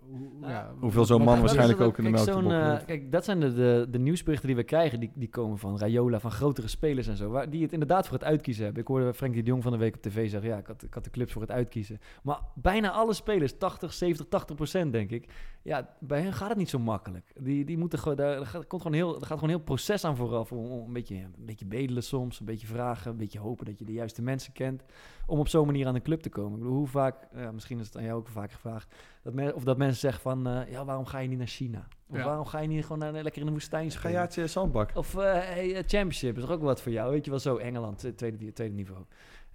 [0.09, 0.49] hoe, Ja.
[0.49, 2.85] ja, Hoeveel zo'n man waarschijnlijk ook in de melk te zo'n, bokken eh, heeft.
[2.85, 4.99] Kijk, dat zijn de, de, de nieuwsberichten die we krijgen.
[4.99, 7.29] Die, die komen van Rayola, van grotere spelers en zo.
[7.29, 8.81] Waar, die het inderdaad voor het uitkiezen hebben.
[8.81, 10.49] Ik hoorde Frenkie de Jong van de week op tv zeggen...
[10.49, 11.99] ja, ik had, ik had de clubs voor het uitkiezen.
[12.23, 15.33] Maar bijna alle spelers, 80, 70, 80 procent denk ik...
[15.61, 17.33] ja, bij hen gaat het niet zo makkelijk.
[17.39, 18.17] Die, die moeten gewoon...
[18.17, 20.51] Daar, daar gaat, komt gewoon heel, er gaat gewoon een heel proces aan vooraf.
[20.51, 23.11] Om, om een, beetje, een beetje bedelen soms, een beetje vragen...
[23.11, 24.83] een beetje hopen dat je de juiste mensen kent...
[25.25, 26.51] om op zo'n manier aan de club te komen.
[26.53, 27.15] Ik bedoel, hoe vaak...
[27.35, 28.95] ja, misschien is het aan jou ook vaak gevraagd...
[29.23, 30.47] Dat men, of dat mensen zeggen van...
[30.47, 31.87] eh, ja, waarom ga je niet naar China?
[32.09, 32.23] Of Ja.
[32.23, 34.15] waarom ga je niet gewoon naar, lekker in de woestijn Ga spelen?
[34.15, 34.91] jaartje zandbak.
[34.95, 37.11] Of eh, hey, eh, Championship is er ook wat voor jou.
[37.11, 39.03] Weet je wel zo, Engeland, tweede, tweede niveau.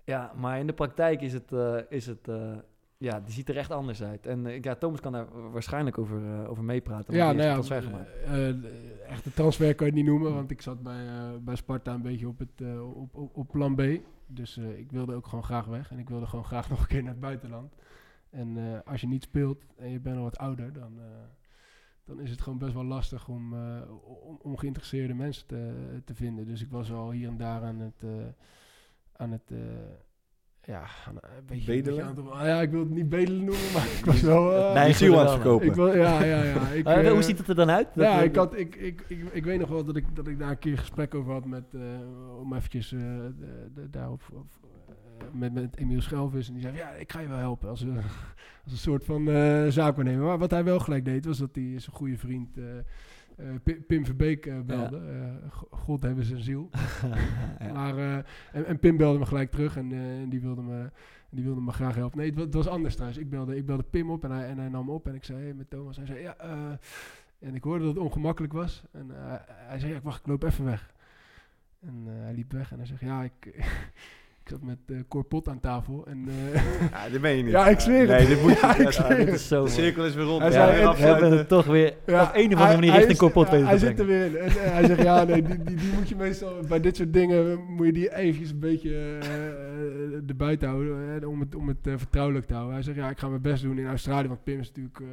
[0.04, 1.52] Ja, maar in de praktijk is het...
[1.88, 2.28] is het
[2.96, 4.26] ja, die ziet er echt anders uit.
[4.26, 7.14] En ja, Thomas kan daar waarschijnlijk over, over meepraten.
[7.14, 8.08] Ja, nou ja, transfer gemaakt.
[9.06, 11.06] echte transfer kan je het niet noemen, want ik zat bij,
[11.40, 13.82] bij Sparta een beetje op, het, op, op, op plan B.
[14.32, 16.86] Dus eh, ik wilde ook gewoon graag weg en ik wilde gewoon graag nog een
[16.86, 17.74] keer naar het buitenland.
[18.30, 21.04] En eh, als je niet speelt en je bent al wat ouder, dan, eh,
[22.04, 23.54] dan is het gewoon best wel lastig om,
[24.22, 26.46] om, om geïnteresseerde mensen te, te vinden.
[26.46, 28.04] Dus ik was al hier en daar aan het,
[29.12, 29.52] aan het
[30.62, 32.06] ja, aan, een beetje, een Bedelen?
[32.14, 34.56] beetje aan het- ja, ik wil het niet bedelen noemen, maar ik was wel...
[34.56, 35.66] eh, Nee, ziel aan het verkopen.
[35.66, 36.68] ik wil, ja, ja, ja.
[36.68, 37.88] Ik, Eh, eh, hoe ziet het er dan uit?
[37.94, 40.26] Dat, ja, eh, ik, had, ik, ik, ik, ik weet nog wel dat ik, dat
[40.26, 41.80] ik daar een keer gesprek over had met, eh,
[42.40, 44.46] om eventjes eh, de, de, daarop, of,
[45.18, 46.48] eh, met, met Emiel Schelvis.
[46.48, 47.96] En die zei, ja, ik ga je wel helpen als, een
[48.64, 50.24] als een soort van eh zaakwaarnemer.
[50.26, 52.48] Maar wat hij wel gelijk deed, was dat hij zijn goede vriend
[53.40, 54.96] eh, eh, Pi- Pim Verbeek eh, belde.
[54.98, 56.70] Eh, go- God hebben zijn ziel.
[57.60, 57.72] ja.
[57.72, 58.16] Maar, eh,
[58.52, 60.90] en, en Pim belde me gelijk terug en, eh, die, wilde me,
[61.30, 62.18] die wilde me graag helpen.
[62.18, 63.20] Nee, het, wa- het was anders trouwens.
[63.20, 65.42] Ik belde, ik belde Pim op en hij, en hij nam op en ik zei
[65.42, 65.96] hey, met Thomas.
[65.96, 66.70] Hij zei ja, eh,
[67.38, 68.82] en ik hoorde dat het ongemakkelijk was.
[68.92, 70.92] En eh, hij zei ja, ik wacht, ik loop even weg.
[71.80, 73.64] En eh, hij liep weg en hij zegt ja, ik
[74.50, 76.06] zat met eh Cor Pot aan tafel.
[76.06, 76.54] En, eh,
[76.92, 77.52] Ja, dit ben je niet.
[77.52, 78.08] Ja, ik zweer het.
[78.08, 78.58] Nee, dit moet je...
[78.66, 79.34] Ja, ik ja, zweer dit het.
[79.34, 80.42] is zo de cirkel is weer rond.
[80.42, 83.28] Hij zei, We hebben het toch weer Ja, op een of andere manier richting hij-
[83.34, 84.36] weten te Hij zit er weer in.
[84.36, 86.52] En, eh, hij zegt, ja, nee, die, die, die moet je meestal...
[86.68, 91.22] Bij dit soort dingen moet je die eventjes een beetje eh, eh, erbuiten houden.
[91.22, 92.74] eh, om het, om het eh, vertrouwelijk te houden.
[92.74, 94.28] Hij zegt, ja, ik ga mijn best doen in Australië.
[94.28, 95.06] Want Pim is natuurlijk eh,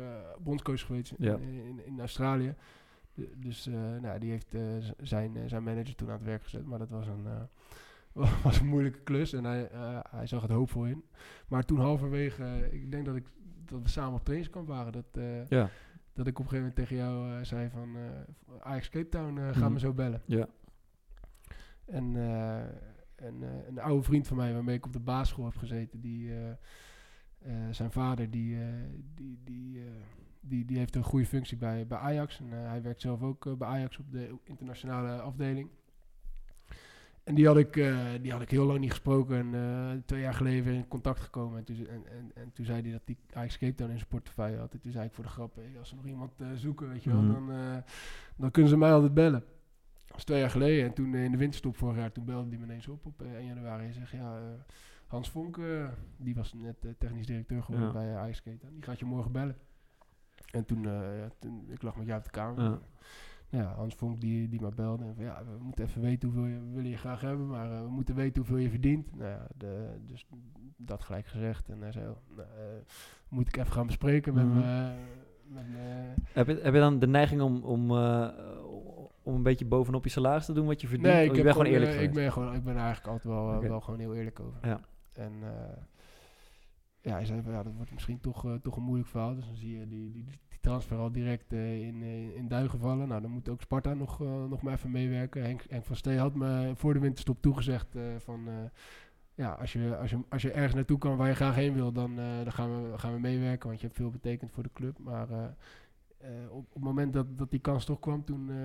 [0.44, 1.34] bondscoach geweest in, Ja.
[1.34, 2.54] in, in Australië.
[3.14, 4.62] De- dus eh, nou, die heeft eh,
[5.02, 6.66] zijn, eh, zijn manager toen aan het werk gezet.
[6.66, 7.24] Maar dat was een...
[7.26, 7.32] eh,
[8.44, 11.04] was een moeilijke klus en hij, eh, hij zag het hoopvol in.
[11.48, 13.26] Maar toen halverwege, ik denk dat, ik,
[13.66, 15.70] dat we samen op trainingskamp waren, dat, eh, Ja,
[16.14, 17.96] dat ik op een gegeven moment tegen jou eh, zei van
[18.60, 19.74] Ajax Cape Town, ga Mhm.
[19.74, 20.22] me zo bellen.
[20.26, 20.48] ja.
[21.86, 22.16] En
[23.16, 26.32] een, een oude vriend van mij waarmee ik op de basisschool heb gezeten, die,
[27.72, 28.58] zijn vader, die,
[29.16, 29.82] die, die,
[30.42, 32.40] die, die heeft een goede functie bij, bij Ajax.
[32.40, 35.70] En hij werkt zelf ook bij Ajax op de internationale afdeling.
[37.28, 39.38] En die had, ik, eh, die had ik heel lang niet gesproken.
[39.38, 41.58] En eh, twee jaar geleden in contact gekomen.
[41.58, 44.10] En toen, en, en, en toen zei hij dat hij Ajax Cape Town in zijn
[44.10, 44.74] portefeuille had.
[44.74, 47.04] En toen zei ik voor de grap, hey, als ze nog iemand eh, zoeken, weet
[47.04, 47.32] je wel, Mhm.
[47.34, 47.84] dan,
[48.38, 49.44] dan kunnen ze mij altijd bellen.
[50.08, 50.86] Dat is twee jaar geleden.
[50.86, 53.34] En toen in de winterstop vorig jaar, toen belde hij me ineens op op eh,
[53.34, 53.86] 1 januari.
[53.88, 54.40] En zegt, ja,
[55.08, 55.60] Hans Vonk,
[56.18, 57.94] die was net technisch directeur geworden Ja.
[57.94, 58.74] bij Ajax Cape Town.
[58.74, 59.58] Die gaat je morgen bellen.
[60.52, 62.64] En toen, ja, toen ik lag met jou op de kamer.
[62.64, 62.80] Ja.
[63.50, 65.04] Ja, Hans Vonk die, die maar belde.
[65.06, 67.82] En van, ja, we moeten even weten hoeveel je, willen je graag hebben, maar eh,
[67.82, 69.16] we moeten weten hoeveel je verdient.
[69.16, 70.26] Nou ja, de, dus
[70.78, 71.70] dat gelijk gezegd.
[71.70, 72.64] En hij zei, oh, nou, eh,
[73.30, 74.56] moet ik even gaan bespreken met Mhm.
[74.58, 74.92] me.
[75.48, 76.14] Met me.
[76.34, 78.28] Heb, je, heb je dan de neiging om, om, eh,
[79.24, 81.14] om een beetje bovenop je salaris te doen wat je verdient?
[81.14, 83.54] Nee, Of ik, bent gewoon eerlijk eh, ik ben gewoon, ik ben eigenlijk altijd wel,
[83.54, 84.60] eh, wel gewoon heel eerlijk over.
[84.68, 84.80] Ja.
[85.14, 85.78] En eh,
[87.02, 89.36] ja, hij zei ja, dat wordt misschien toch, eh, toch een moeilijk verhaal.
[89.36, 90.38] Dus dan zie je die, die, die
[90.68, 93.08] transfer al direct eh, in, eh, in duigen vallen.
[93.08, 95.44] Nou, dan moet ook Sparta nog, eh, nog maar even meewerken.
[95.44, 98.50] Henk, Henk van Stee had me voor de winterstop toegezegd van...
[99.36, 101.92] ja, als je, als, je, als je ergens naartoe kan waar je graag heen wil,
[101.92, 103.68] dan, dan gaan, we, gaan we meewerken.
[103.68, 104.98] Want je hebt veel betekend voor de club.
[105.00, 105.56] Maar
[106.18, 108.56] eh, op, op het moment dat, dat die kans toch kwam, toen, eh,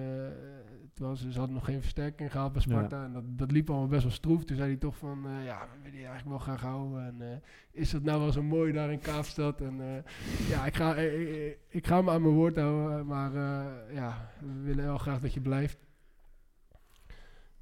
[0.95, 3.05] toen was, ze hadden nog geen versterking gehaald bij Sparta.
[3.05, 4.45] En dat, dat liep allemaal best wel stroef.
[4.45, 7.07] Toen zei hij toch van, eh, ja, we willen je eigenlijk wel graag houden.
[7.07, 7.37] En eh,
[7.71, 9.61] is dat nou wel zo mooi daar in Kaapstad?
[9.61, 13.07] En eh, ja, ik ga, eh, ik ga me aan mijn woord houden.
[13.07, 15.79] Maar eh, ja, we willen wel graag dat je blijft.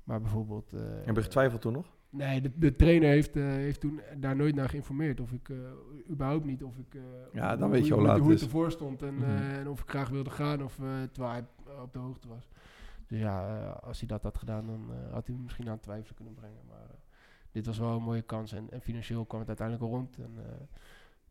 [0.04, 0.72] Maar bijvoorbeeld...
[0.72, 1.86] eh, Heb je getwijfeld toen nog?
[2.10, 5.20] Nee, de, de trainer heeft, eh, heeft toen daar nooit naar geïnformeerd.
[5.20, 5.56] Of ik, eh,
[6.10, 6.94] überhaupt niet, of ik...
[6.94, 7.00] eh,
[7.32, 9.24] Ja, dan hoe- weet je hoe, laat hoe het ervoor stond en, Mhm.
[9.30, 10.74] en of ik graag wilde gaan, of,
[11.12, 11.44] terwijl hij
[11.82, 12.48] op de hoogte was.
[13.06, 16.14] Dus ja, als hij dat had gedaan, dan had hij me misschien aan het twijfelen
[16.16, 16.60] kunnen brengen.
[16.68, 16.88] Maar
[17.52, 20.18] dit was wel een mooie kans en, en financieel kwam het uiteindelijk rond.
[20.18, 20.32] En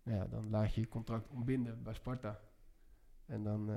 [0.04, 2.40] nou ja, dan laat je je contract ontbinden bij Sparta.
[3.26, 3.70] En dan,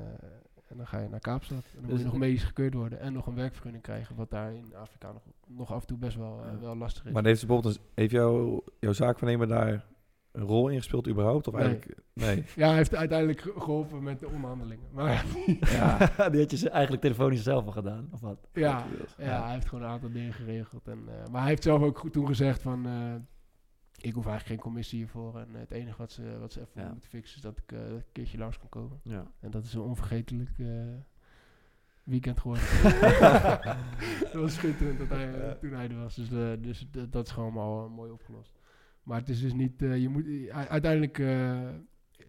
[0.72, 1.58] en dan ga je naar Kaapstad.
[1.58, 4.16] En dan moet Dus je nog medisch gekeurd worden en nog een werkvergunning krijgen.
[4.16, 7.12] Wat daar in Afrika nog, nog af en toe best wel, eh, wel lastig is.
[7.12, 9.84] Maar heeft, bijvoorbeeld een- heeft jouw, jouw zaakvernemer daar
[10.32, 11.48] een rol ingespeeld überhaupt?
[11.48, 11.62] Of Nee.
[11.64, 11.98] eigenlijk...
[12.14, 12.44] Nee.
[12.56, 14.86] Ja, hij heeft uiteindelijk ge- geholpen met de onderhandelingen.
[14.92, 15.24] Maar
[15.60, 15.96] Ja.
[16.28, 18.48] die had je ze eigenlijk telefonisch zelf al gedaan, of wat?
[18.52, 18.84] ja,
[19.18, 20.88] ja, hij heeft gewoon een aantal dingen geregeld.
[20.88, 22.86] En, eh, maar hij heeft zelf ook goed toen gezegd van...
[22.86, 22.92] eh,
[24.02, 25.38] ik hoef eigenlijk geen commissie hiervoor.
[25.38, 26.90] En het enige wat ze, wat ze even Ja.
[26.90, 29.00] moeten fixen is dat ik eh, een keertje langs kan komen.
[29.02, 29.30] Ja.
[29.40, 30.66] En dat is een onvergetelijk eh,
[32.04, 32.64] weekend geworden.
[34.32, 36.14] dat was schitterend dat hij, eh, toen hij er was.
[36.14, 38.60] Dus, eh, dus dat is gewoon al mooi opgelost.
[39.02, 39.82] Maar het is dus niet...
[39.82, 41.18] eh, je moet, uiteindelijk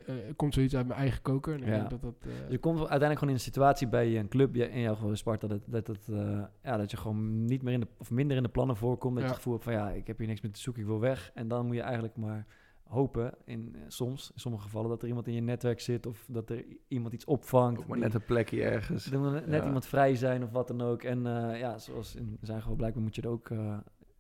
[0.06, 1.54] eh, komt zoiets uit mijn eigen koker.
[1.54, 1.72] En ik Ja.
[1.78, 2.16] denk dat dat...
[2.26, 5.48] eh, Je komt uiteindelijk gewoon in een situatie bij een club, in jouw geval Sparta,
[5.48, 8.44] dat, dat, dat, eh, ja, dat je gewoon niet meer in de, of minder in
[8.44, 9.14] de plannen voorkomt.
[9.16, 9.30] Dat Ja.
[9.30, 11.00] je het gevoel hebt van ja, ik heb hier niks meer te zoeken, ik wil
[11.00, 11.32] weg.
[11.34, 12.46] En dan moet je eigenlijk maar
[12.84, 16.50] hopen, in, soms, in sommige gevallen, dat er iemand in je netwerk zit of dat
[16.50, 17.80] er iemand iets opvangt.
[17.82, 19.12] Ook maar die- net een plekje ergens.
[19.12, 19.66] er moet net Ja.
[19.66, 21.04] iemand vrij zijn of wat dan ook.
[21.04, 23.50] En eh, ja, zoals in zijn geval blijkbaar moet je er ook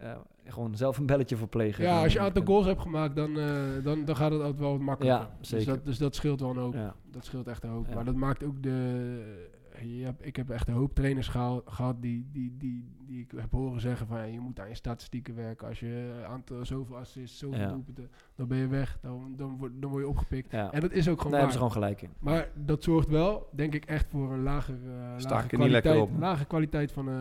[0.03, 0.17] eh, eh,
[0.53, 1.83] gewoon zelf een belletje voor plegen.
[1.83, 4.59] ja, als je een aantal goals hebt gemaakt, dan, eh, dan, dan gaat het altijd
[4.59, 5.21] wel wat makkelijker.
[5.21, 5.65] Ja, Dus zeker.
[5.65, 6.73] dat, dus dat scheelt wel een hoop.
[6.73, 7.87] Ja, Dat scheelt echt een hoop.
[7.87, 7.95] Ja.
[7.95, 9.41] Maar dat maakt ook de...
[9.85, 13.31] Je hebt, ik heb echt een hoop trainers gehaal- gehad die, die, die, die ik
[13.35, 14.17] heb horen zeggen van...
[14.17, 15.67] ja, je moet aan je statistieken werken.
[15.67, 17.67] Als je aantal zoveel assists, zoveel Ja.
[17.67, 18.09] doelpunten...
[18.35, 18.97] dan ben je weg.
[19.01, 20.51] Dan, dan, word, dan word je opgepikt.
[20.51, 20.71] ja.
[20.71, 21.69] En dat is ook gewoon daar hebben waar.
[21.69, 22.09] ze gewoon gelijk in.
[22.19, 24.75] Maar dat zorgt wel, denk ik, echt voor een lager,
[25.17, 26.19] Sta lage ik niet lekker kwaliteit, op.
[26.19, 27.13] lage kwaliteit van, eh,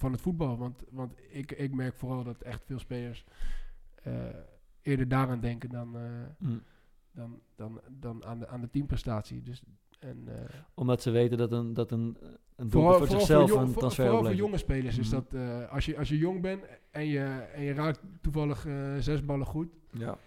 [0.00, 0.58] van het voetbal.
[0.58, 3.24] Want, want ik, ik merk vooral dat echt veel spelers
[4.02, 4.12] eh,
[4.82, 6.02] eerder daaraan denken dan, eh,
[6.38, 6.62] Mm.
[7.12, 9.42] dan, dan, dan aan, de, aan de teamprestatie.
[9.42, 9.62] Dus,
[9.98, 10.44] en, eh,
[10.74, 12.16] Omdat ze weten dat een, dat een,
[12.56, 15.20] een vooral, voor zichzelf jong- een transfer vooral voor jonge spelers is Mhm.
[15.30, 15.40] dat
[15.70, 17.24] als, je, als je jong bent en je,
[17.54, 18.66] en je raakt toevallig
[18.98, 20.18] zes ballen goed, Ja.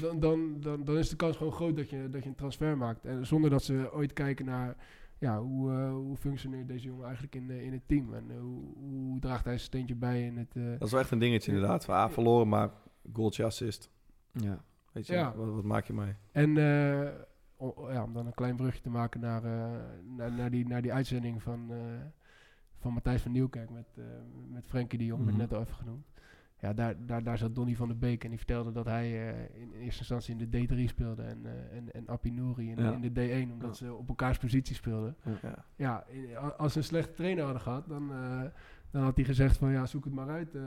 [0.00, 2.76] dan, dan, dan, dan is de kans gewoon groot dat je, dat je een transfer
[2.76, 3.04] maakt.
[3.04, 4.76] En zonder dat ze ooit kijken naar
[5.20, 8.14] ja, hoe, eh, hoe functioneert deze jongen eigenlijk in, eh, in het team.
[8.14, 10.56] En eh, hoe, hoe draagt hij zijn steentje bij in het...
[10.56, 11.84] eh, Dat is wel echt een dingetje inderdaad.
[11.84, 12.70] Van, ah, verloren, maar
[13.12, 13.90] goaltje assist.
[14.32, 14.62] Ja.
[14.92, 15.34] Weet je, Ja.
[15.36, 16.14] wat, wat maak je mee?
[16.32, 17.08] En eh,
[17.56, 19.80] o- ja, om dan een klein brugje te maken naar, eh,
[20.16, 21.78] naar, naar, die, naar die uitzending van, eh,
[22.78, 24.04] van Matthijs van Nieuwkerk met, eh
[24.48, 26.06] met Frenkie de Jong, werd net al even genoemd.
[26.60, 29.60] Ja, daar, daar, daar zat Donny van der Beek en die vertelde dat hij eh,
[29.60, 32.92] in eerste instantie in de D3 speelde en, eh en, en Appie Nouri in, Ja.
[32.92, 33.86] in de D1, omdat Ja.
[33.86, 35.16] ze op elkaars positie speelden.
[35.42, 35.64] Ja.
[35.76, 38.42] Ja, in- als ze een slechte trainer hadden gehad, dan, eh,
[38.90, 40.62] dan had hij gezegd van ja, zoek het maar uit, eh,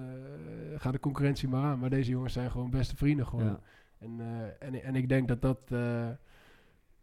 [0.75, 1.79] ga de concurrentie maar aan.
[1.79, 3.51] Maar deze jongens zijn gewoon beste vrienden geworden.
[3.99, 4.07] Ja.
[4.07, 6.07] En, eh, en, en ik denk dat dat, eh,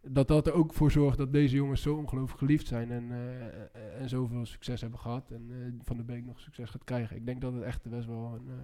[0.01, 4.01] dat dat er ook voor zorgt dat deze jongens zo ongelooflijk geliefd zijn en, eh,
[4.01, 5.31] en zoveel succes hebben gehad.
[5.31, 7.15] En eh, Van de Beek nog succes gaat krijgen.
[7.15, 8.61] Ik denk dat het echt best wel een, een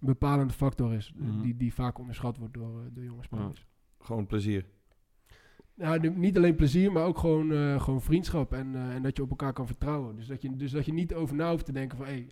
[0.00, 1.40] bepalende factor is, Mhm.
[1.42, 3.66] die, die vaak onderschat wordt door, door jonge spelers.
[3.98, 4.66] Gewoon plezier.
[5.74, 9.52] Nu- niet alleen plezier, maar ook gewoon, gewoon vriendschap en, en dat je op elkaar
[9.52, 10.16] kan vertrouwen.
[10.16, 12.26] Dus dat je, dus dat je niet over na hoeft te denken van, hé,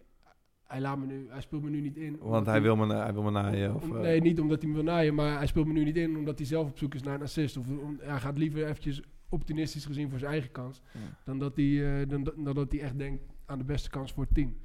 [0.75, 2.17] hij, laat me nu, hij speelt me nu niet in.
[2.21, 3.75] Want hij wil me, na- hij wil me naaien.
[3.75, 5.85] Of, om- eh, nee, niet omdat hij me wil naaien, maar hij speelt me nu
[5.85, 7.57] niet in omdat hij zelf op zoek is naar een assist.
[7.57, 10.99] Of om, hij gaat liever eventjes optimistisch gezien voor zijn eigen kans, Ja.
[11.25, 14.25] dan, dat hij, eh, dan, dan dat hij echt denkt aan de beste kans voor
[14.25, 14.57] het team.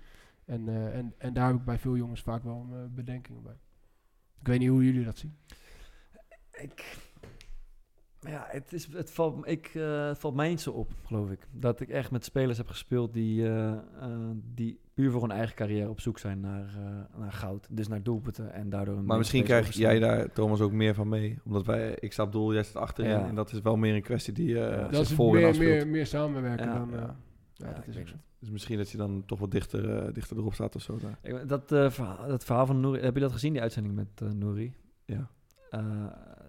[0.45, 3.57] En, eh, en, en daar heb ik bij veel jongens vaak wel bedenkingen bij.
[4.39, 5.35] Ik weet niet hoe jullie dat zien.
[6.61, 6.97] Ik,
[8.19, 11.47] ja, het, is, het, valt, ik, eh, het valt mij niet zo op, geloof ik.
[11.51, 13.79] Dat ik echt met spelers heb gespeeld die, eh, eh,
[14.53, 17.67] die puur voor hun eigen carrière op zoek zijn naar, eh, naar goud.
[17.71, 21.09] Dus naar doelpunten en daardoor een Maar misschien krijg jij daar, Thomas, ook meer van
[21.09, 21.39] mee.
[21.45, 23.11] Omdat wij, ik sta op doel, jij staat achterin.
[23.11, 23.27] Ja.
[23.27, 24.81] En dat is wel meer een kwestie die eh Ja.
[24.83, 26.93] zich dat is voor meer, meer, meer samenwerken Ja, dan...
[26.93, 27.15] eh, ja.
[27.53, 28.15] ja, Ja, dat is ook zo.
[28.39, 30.97] Dus misschien dat je dan toch wat dichter, eh, dichter erop staat of zo.
[31.01, 31.19] Daar.
[31.41, 34.07] Ik- Dat, eh, verhaal, dat verhaal van Nouri, heb je dat gezien, die uitzending met
[34.21, 34.73] eh Nouri?
[35.05, 35.29] Ja.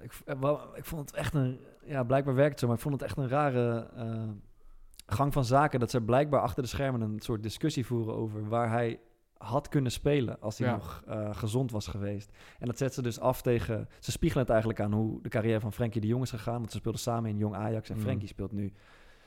[0.00, 1.60] Ik, eh, ik vond het echt een...
[1.84, 4.28] Ja, blijkbaar werkt het zo, maar ik vond het echt een rare eh,
[5.06, 5.80] gang van zaken...
[5.80, 8.48] dat ze blijkbaar achter de schermen een soort discussie voeren over...
[8.48, 9.00] waar hij
[9.36, 10.74] had kunnen spelen als hij Ja.
[10.74, 12.32] nog eh, gezond was geweest.
[12.58, 13.88] En dat zet ze dus af tegen...
[13.98, 16.58] Ze spiegelen het eigenlijk aan hoe de carrière van Frenkie de Jong is gegaan...
[16.58, 18.02] want ze speelden samen in Jong Ajax en Mm.
[18.02, 18.72] Frenkie speelt nu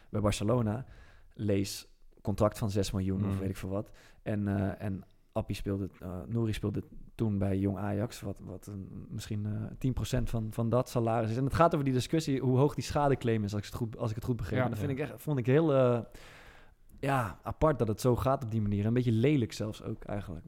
[0.09, 0.85] bij Barcelona.
[1.33, 1.87] Lees
[2.21, 3.39] contract van 6 miljoen of Mm.
[3.39, 3.91] weet ik veel wat.
[4.21, 4.47] En,
[4.79, 5.03] en
[5.33, 6.83] Appie speelde, eh Nouri speelde
[7.15, 9.45] toen bij Jong Ajax, wat, wat een, misschien
[9.79, 11.37] eh 10% van, van dat salaris is.
[11.37, 13.97] En het gaat over die discussie hoe hoog die schadeclaim is, als ik het goed,
[13.97, 14.57] als ik het goed begreep.
[14.57, 14.63] Ja.
[14.63, 15.99] en dat vind ik echt, vond ik heel eh,
[16.99, 18.85] ja, apart dat het zo gaat op die manier.
[18.85, 20.45] Een beetje lelijk zelfs ook eigenlijk.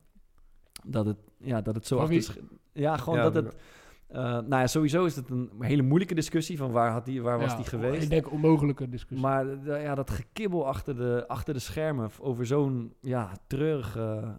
[0.84, 2.38] Dat het, ja, dat het zo achter
[2.72, 3.56] Ja, gewoon Ja, dat het...
[4.48, 7.52] nou ja, sowieso is het een hele moeilijke discussie van waar, had die, waar was
[7.52, 8.04] Ja, die geweest.
[8.04, 9.28] Ik denk onmogelijke discussie.
[9.28, 9.46] Maar
[9.82, 14.36] ja, dat gekibbel achter de, achter de schermen over zo'n ja, treurige,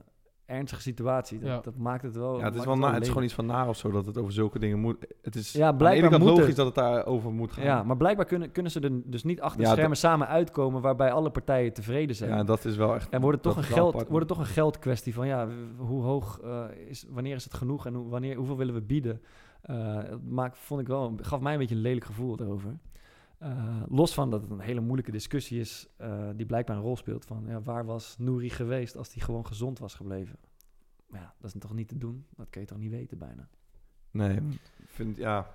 [0.47, 1.61] ernstige situatie, dat, Ja.
[1.61, 2.39] dat maakt het wel.
[2.39, 4.19] Ja, het is, wel na, het is gewoon iets van naar of zo dat het
[4.19, 5.07] over zulke dingen moet.
[5.23, 6.57] Het is Ja, aan de blijkbaar ene kant moet logisch het.
[6.57, 7.65] dat het daarover moet gaan.
[7.65, 10.81] Ja, maar blijkbaar kunnen, kunnen ze er dus niet achter Ja, de schermen samen uitkomen
[10.83, 12.31] waarbij alle partijen tevreden zijn.
[12.31, 13.09] Ja, dat is wel echt.
[13.09, 16.41] en wordt het, toch een geld, wordt het toch een geldkwestie van ja, hoe hoog
[16.41, 19.21] eh, is, wanneer is het genoeg en hoe, wanneer, hoeveel willen we bieden?
[19.63, 22.71] Eh, het maakt, vond ik wel, gaf mij een beetje een lelijk gevoel erover.
[23.39, 26.97] Eh, los van dat het een hele moeilijke discussie is, eh, die blijkbaar een rol
[26.97, 30.39] speelt van ja, waar was Nouri geweest als hij gewoon gezond was gebleven?
[31.07, 32.27] Maar ja, dat is toch niet te doen?
[32.37, 33.49] Dat kun je toch niet weten bijna?
[34.11, 34.37] Nee,
[34.77, 35.51] ik vind, ja...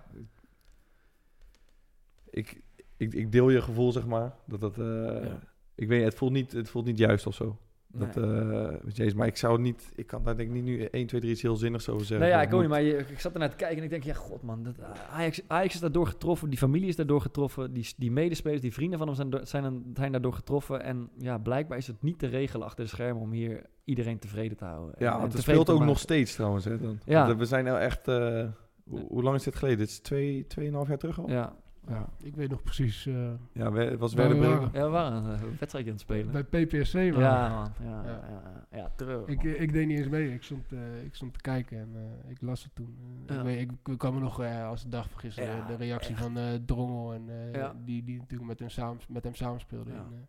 [2.30, 2.62] Ik,
[2.98, 4.36] ik, ik deel je gevoel, zeg maar.
[4.46, 4.78] Dat dat...
[4.78, 5.40] eh, Ja.
[5.76, 7.58] Ik weet, het voelt niet, het voelt niet juist of zo.
[7.94, 9.10] Dat, Nee.
[9.10, 9.92] eh, maar ik zou het niet...
[9.96, 12.20] Ik kan daar denk ik niet nu 1, 2, 3 iets heel zinnigs over zeggen.
[12.20, 13.89] Nee, ja, Dat ik ook niet, maar je, ik zat ernaar te kijken en ik
[13.89, 14.76] denk, ja, god man, dat,
[15.12, 19.00] Ajax, Ajax is daardoor getroffen, die familie is daardoor getroffen, die, die medespelers, die vrienden
[19.00, 20.84] van hem zijn, zijn, zijn daardoor getroffen.
[20.84, 24.58] En ja, blijkbaar is het niet te regelen achter de schermen om hier iedereen tevreden
[24.58, 24.96] te houden.
[24.96, 25.86] En- Ja, en want het speelt ook maken.
[25.86, 26.66] nog steeds trouwens.
[26.66, 27.00] Hè, dan.
[27.06, 27.26] Ja.
[27.28, 28.08] Want We zijn nou echt...
[28.08, 28.48] eh,
[28.84, 29.78] hoe, hoe lang is dit geleden?
[29.80, 31.30] Dit is twee, tweeënhalf jaar terug al?
[31.30, 31.56] Ja,
[31.92, 33.06] Ja, ik weet nog precies.
[33.06, 34.60] eh, Ja, we- het was Waar we Werder Bremen.
[34.60, 34.80] waren.
[34.80, 36.32] ja we waren een eh, wedstrijdje aan het spelen.
[36.32, 36.94] bij PPSC.
[36.94, 37.04] man.
[37.04, 37.88] Ja, man.
[37.89, 38.10] Ja, ja.
[38.30, 38.42] Ja.
[38.72, 39.28] ja, ja, terug.
[39.28, 40.34] Ik, ik deed niet eens mee.
[40.34, 42.98] Ik stond, eh, ik stond te kijken en eh, ik las het toen.
[43.28, 43.36] Ja.
[43.38, 45.76] ik, weet, ik, ik kan me nog eh, als de dag van gisteren Ja, de
[45.76, 46.22] reactie echt.
[46.22, 47.76] van eh Drongel en eh, Ja.
[47.86, 49.96] die, die natuurlijk met hem, samen, met hem samenspeelde Ja.
[49.98, 50.20] in, eh,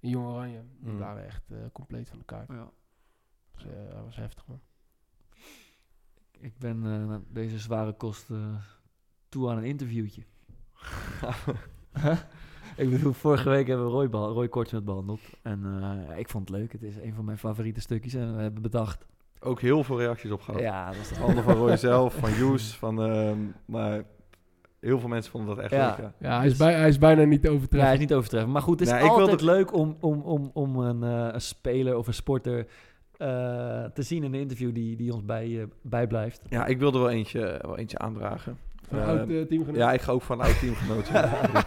[0.00, 0.62] in Jong Oranje.
[0.80, 0.98] Die Mm.
[0.98, 1.42] waren echt
[1.72, 2.44] compleet van elkaar.
[2.48, 2.70] Ja.
[3.54, 4.60] Dus, eh, dat was heftig man.
[6.40, 8.60] Ik ben eh, deze zware kosten
[9.28, 10.22] toe aan een interviewtje.
[12.76, 15.20] ik bedoel, vorige week hebben we Roy, behal- Roy Kortsmet behandeld.
[15.42, 15.62] En
[16.10, 16.72] eh, ik vond het leuk.
[16.72, 18.14] Het is een van mijn favoriete stukjes.
[18.14, 19.06] En we hebben bedacht.
[19.40, 20.60] Ook heel veel reacties op gehad.
[20.60, 23.02] Ja, dat toch Allemaal van Roy zelf, van Joes, van...
[23.02, 24.02] ehm, maar
[24.80, 25.86] heel veel mensen vonden dat echt Ja.
[25.88, 26.12] leuk, ja.
[26.28, 27.92] Ja, hij, is Dus- bij, hij is bijna niet te Ja, hij overtreffen.
[27.92, 28.50] is niet overtreffen.
[28.52, 31.96] Maar goed, het is wilde- altijd leuk om, om, om, om een, eh, een speler
[31.96, 32.66] of een sporter
[33.16, 36.40] eh, te zien in een interview die, die ons bij, bijblijft.
[36.48, 38.58] Ja, ik wilde wel eentje, wel eentje aandragen.
[38.90, 39.76] Van een oud teamgenoot.
[39.76, 41.08] ja, ik ga ook van een oud teamgenoot.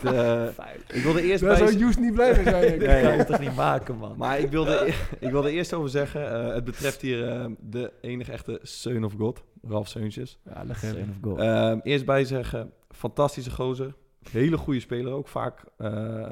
[0.03, 0.43] eh,
[0.87, 1.67] ik wilde eerst Daar bij...
[1.67, 2.73] zou Joes niet blij mee zijn.
[2.73, 2.79] ik.
[3.03, 4.17] Kan je toch niet maken, man.
[4.17, 8.31] Maar ik wilde, ik wilde eerst over zeggen, eh, het betreft hier eh, de enige
[8.31, 10.39] echte Son of God, Ralf Seuntjes.
[10.45, 10.99] Ja, legende.
[10.99, 11.39] Of goal.
[11.39, 13.93] Ehm, eerst bij zeggen, fantastische gozer.
[14.31, 15.27] Hele goede speler ook.
[15.27, 16.31] Vaak eh,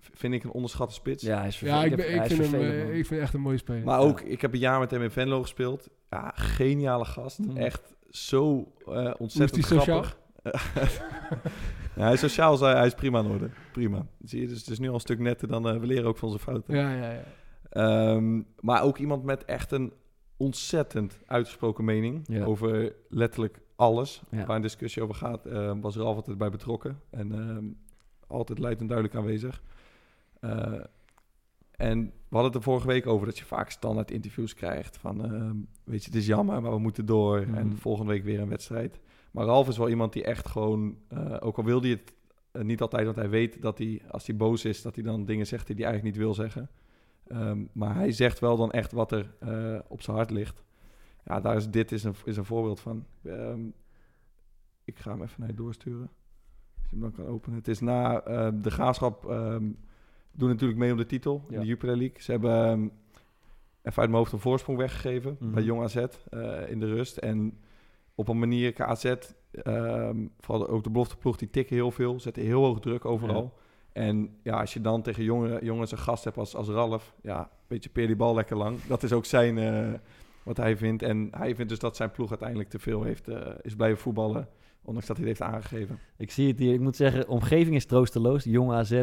[0.00, 1.22] vind ik een onderschatte spits.
[1.22, 3.34] ja, hij is Ja, ik, ben, ik, vind hem, vervelend, eh, ik vind hem echt
[3.34, 3.84] een mooie speler.
[3.84, 5.88] Maar ook, ik heb een jaar met hem in Venlo gespeeld.
[6.10, 7.38] Ja, geniale gast.
[7.38, 7.56] Mm.
[7.56, 7.96] Echt
[8.26, 10.18] zo eh, ontzettend Hoe is die grappig.
[11.96, 13.50] ja, hij is sociaal, hij, is prima in orde.
[13.72, 14.06] Prima.
[14.24, 16.16] Zie je, dus het is nu al een stuk netter dan eh, we leren ook
[16.18, 16.76] van onze fouten.
[16.76, 17.22] Ja, ja, ja.
[17.70, 19.92] Ehm, maar ook iemand met echt een
[20.36, 22.44] ontzettend uitgesproken mening Ja.
[22.44, 24.46] over letterlijk alles Ja.
[24.46, 25.46] waar een discussie over gaat.
[25.46, 27.64] ehm, was er altijd bij betrokken en ehm,
[28.26, 29.62] altijd luid en duidelijk aanwezig.
[31.78, 35.24] En we hadden het er vorige week over dat je vaak standaard interviews krijgt van,
[35.24, 37.54] ehm, weet je, het is jammer, maar we moeten door Mhm.
[37.54, 39.00] en volgende week weer een wedstrijd.
[39.30, 42.14] Maar Ralf is wel iemand die echt gewoon, eh, ook al wil hij het
[42.52, 45.24] eh, niet altijd, want hij weet dat hij, als hij boos is, dat hij dan
[45.24, 46.70] dingen zegt die hij eigenlijk niet wil zeggen.
[47.26, 50.64] Ehm, maar hij zegt wel dan echt wat er eh, op zijn hart ligt.
[51.24, 53.04] Ja, daar is dit is een, is een voorbeeld van.
[53.22, 53.60] Ehm,
[54.84, 56.10] ik ga hem even naar je doorsturen.
[56.80, 57.58] Als je hem dan kan openen.
[57.58, 58.20] Het is na
[58.50, 59.24] de graafschap.
[60.38, 62.22] Doen natuurlijk mee om de titel in de Jupiler League.
[62.22, 62.92] Ze hebben ehm, even
[63.82, 65.52] uit mijn hoofd een voorsprong weggegeven Mhm.
[65.52, 67.16] bij Jong AZ eh, in de rust.
[67.16, 67.58] En
[68.14, 69.04] op een manier, KAZ,
[69.52, 72.20] ehm vooral ook de belofteploeg, die tikken heel veel.
[72.20, 73.52] Zetten heel hoog druk overal.
[73.92, 77.40] En ja, als je dan tegen jonge, jongens een gast hebt als, als Ralf, ja,
[77.40, 78.82] een beetje peer die bal lekker lang.
[78.82, 79.92] Dat is ook zijn, eh,
[80.42, 81.02] wat hij vindt.
[81.02, 84.48] En hij vindt dus dat zijn ploeg uiteindelijk te veel heeft, eh, is blijven voetballen.
[84.88, 85.98] Ondanks dat hij het heeft aangegeven.
[86.16, 86.72] Ik zie het hier.
[86.74, 88.44] Ik moet zeggen, omgeving is troosteloos.
[88.44, 89.02] Jong AZ,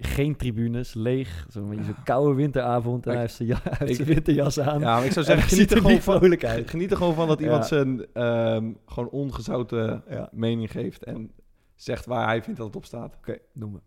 [0.00, 1.46] geen tribunes, leeg.
[1.48, 3.06] Zo'n beetje zo'n koude winteravond.
[3.06, 4.80] En hij heeft zijn, ja, hij heeft Ik- zijn winterjas aan.
[4.80, 6.70] Ja, maar ik zou En zeggen, geniet er, er gewoon van, uit.
[6.70, 7.68] geniet er gewoon van dat iemand Ja.
[7.68, 10.28] zijn ehm, gewoon ongezouten Ja.
[10.32, 11.04] mening geeft.
[11.04, 11.30] En
[11.74, 13.16] zegt waar hij vindt dat het op staat.
[13.16, 13.80] Oké, doen we.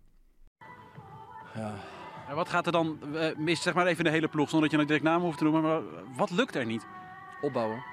[1.55, 1.73] Ja,
[2.29, 4.77] En wat gaat er dan eh, mis, zeg maar even de hele ploeg, zonder dat
[4.77, 5.61] je een direct naam hoeft te noemen.
[5.61, 5.81] Maar
[6.17, 6.85] wat lukt er niet?
[7.41, 7.83] opbouwen.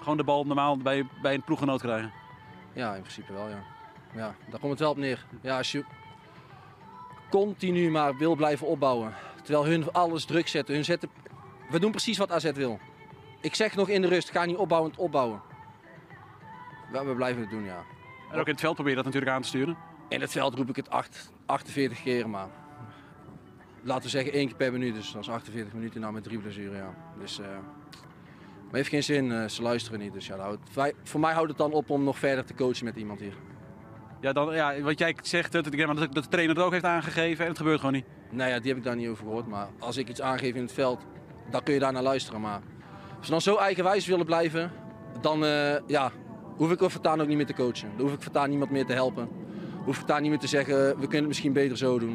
[0.00, 2.12] Gewoon de bal normaal bij, bij een ploeggenoot krijgen.
[2.72, 3.62] Ja, in principe wel, ja.
[4.14, 5.24] Ja, daar komt het wel op neer.
[5.40, 5.84] Ja, als je
[7.30, 9.14] continu maar wil blijven opbouwen.
[9.42, 10.74] Terwijl hun alles druk zetten.
[10.74, 11.08] Hun zetten...
[11.70, 12.78] We doen precies wat AZ wil.
[13.40, 15.40] Ik zeg nog in de rust, ga niet opbouwend opbouwen.
[16.92, 17.82] Ja, we blijven het doen, ja.
[18.30, 19.76] En ook in het veld probeer je dat natuurlijk aan te sturen.
[20.08, 22.48] In het veld roep ik het acht- 48 keer, maar
[23.82, 24.94] laten we zeggen één keer per minuut.
[24.94, 26.94] Dus dat is 48 minuten nou met drie blessuren, ja.
[27.18, 27.46] Dus, eh,
[28.70, 30.12] maar heeft geen zin, eh, ze luisteren niet.
[30.12, 30.56] Dus ja,
[31.02, 33.34] voor mij houdt het dan op om nog verder te coachen met iemand hier.
[34.20, 37.50] Ja, dan, ja, wat jij zegt, dat, dat, de trainer het ook heeft aangegeven en
[37.50, 38.04] het gebeurt gewoon niet.
[38.30, 39.46] Nou ja, die heb ik daar niet over gehoord.
[39.46, 41.00] Maar als ik iets aangeef in het veld,
[41.50, 42.40] dan kun je daar naar luisteren.
[42.40, 42.60] Maar
[43.16, 44.72] als ze dan zo eigenwijs willen blijven,
[45.20, 46.12] dan eh, ja,
[46.56, 47.88] hoef ik voortaan ook niet meer te coachen.
[47.96, 49.28] Dan hoef ik voortaan niemand meer te helpen.
[49.76, 52.14] Hoef ik voortaan niet meer te zeggen, we kunnen het misschien beter zo doen.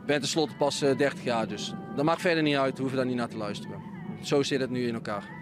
[0.00, 2.74] Ik ben tenslotte pas eh, 30 jaar, dus dat maakt verder niet uit.
[2.74, 3.80] We hoeven daar niet naar te luisteren.
[4.22, 5.37] Zo zit het nu in elkaar.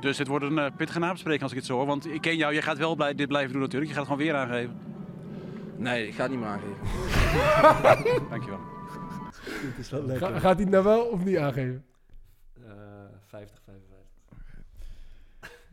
[0.00, 1.86] Dus dit wordt een eh, pittige nabespreking als ik het zo hoor.
[1.86, 3.90] Want ik ken jou, jij gaat wel blij, dit blijven doen natuurlijk.
[3.90, 4.76] Je gaat het gewoon weer aangeven.
[5.76, 6.76] Nee, ik ga het niet meer aangeven.
[8.30, 8.58] Dankjewel.
[9.42, 11.84] Het is wel Ga- gaat hij het nou wel of niet aangeven?
[12.66, 12.72] Eh,
[13.26, 14.64] 50, 55.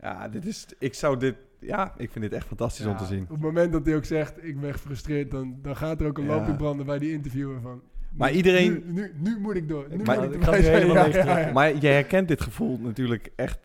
[0.00, 3.22] Ja, dit is, ik zou dit, ja, ik vind dit echt fantastisch om te zien.
[3.22, 6.18] Op het moment dat hij ook zegt, ik ben gefrustreerd, dan, dan gaat er ook
[6.18, 6.34] een Ja.
[6.34, 7.82] lampje branden bij die interviewer van...
[8.16, 9.86] Maar nu- iedereen- Nu, nu, nu moet ik door.
[9.90, 11.52] Nu Maar- moet ik Ja, ja, ja.
[11.52, 13.58] Maar je herkent dit gevoel natuurlijk echt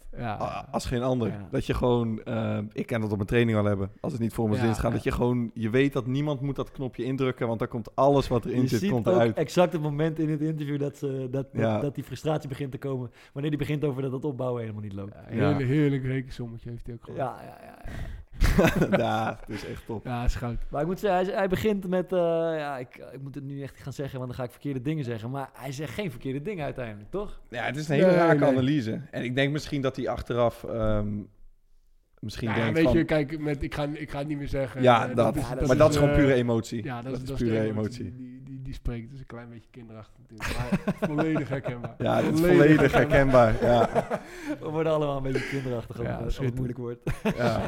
[0.72, 1.28] als geen ander.
[1.28, 1.48] Ja.
[1.52, 4.34] Dat je gewoon, eh, ik ken dat op mijn training al hebben, als het niet
[4.34, 4.84] voor mijn Ja, zin gaat.
[4.84, 4.90] ja.
[4.90, 8.28] Dat je gewoon, je weet dat niemand moet dat knopje indrukken, want dan komt alles
[8.28, 9.38] wat erin Je zit, ziet komt ook eruit.
[9.38, 11.80] exact het moment in het interview dat, ze, dat, dat, Ja.
[11.80, 13.12] dat die frustratie begint te komen.
[13.34, 15.14] Wanneer die begint over dat het opbouwen helemaal niet loopt.
[15.14, 17.20] Ja, heerlijk, heerlijk rekensommetje heeft hij ook gewoon.
[17.20, 17.92] Ja, ja, ja.
[18.98, 19.40] ja.
[19.46, 20.06] het is echt top.
[20.06, 20.58] Ja, is goud.
[20.70, 22.12] Maar ik moet zeggen, hij, hij begint met...
[22.14, 22.20] eh,
[22.58, 25.04] ja, ik, ik moet het nu echt gaan zeggen, want dan ga ik verkeerde dingen
[25.06, 25.30] zeggen.
[25.30, 27.42] Maar hij zegt geen verkeerde dingen uiteindelijk, toch?
[27.50, 28.50] Ja, het is een hele Nee, rake nee.
[28.50, 29.02] analyse.
[29.12, 31.08] En ik denk misschien dat hij achteraf ehm,
[32.20, 32.98] misschien Ja, denkt weet van...
[32.98, 34.82] je, kijk, met, ik, ga, ik ga het niet meer zeggen.
[34.82, 36.84] ja, Eh, dat, is- maar dat is eh, gewoon pure emotie.
[36.84, 38.16] Ja, dat, dat is, pure emotie.
[38.16, 40.58] Die, die, die, spreekt, dus een klein beetje kinderachtig natuurlijk.
[40.58, 41.96] Maar volledig herkenbaar.
[41.98, 43.64] Ja, is volledig herkenbaar.
[43.64, 43.90] Ja,
[44.62, 47.12] We worden allemaal een beetje kinderachtig Ja, als het moeilijk wordt.
[47.36, 47.66] ja.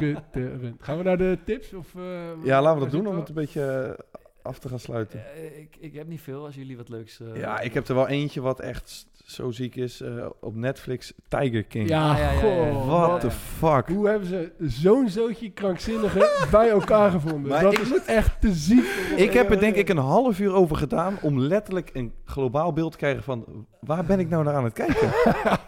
[0.78, 1.74] Gaan we naar de tips?
[1.74, 4.04] Of, eh, ja, laten we dat doen om het een beetje eh,
[4.42, 5.22] af te gaan sluiten.
[5.58, 7.20] Ik, ik heb niet veel, als jullie wat leuks...
[7.20, 10.00] eh, Ja, ik heb er wel eentje wat echt zo ziek is.
[10.00, 11.88] eh, op Netflix, Tiger King.
[11.88, 13.88] Ja, Ah, ja, What wat- the fuck?
[13.88, 17.50] Hoe hebben ze zo'n zootje krankzinnigen bij elkaar gevonden?
[17.50, 18.84] Maar dat ik is echt te ziek.
[19.16, 22.92] Ik heb er denk ik een half uur over gedaan om letterlijk een globaal beeld
[22.92, 25.10] te krijgen van waar ben ik nou naar aan het kijken?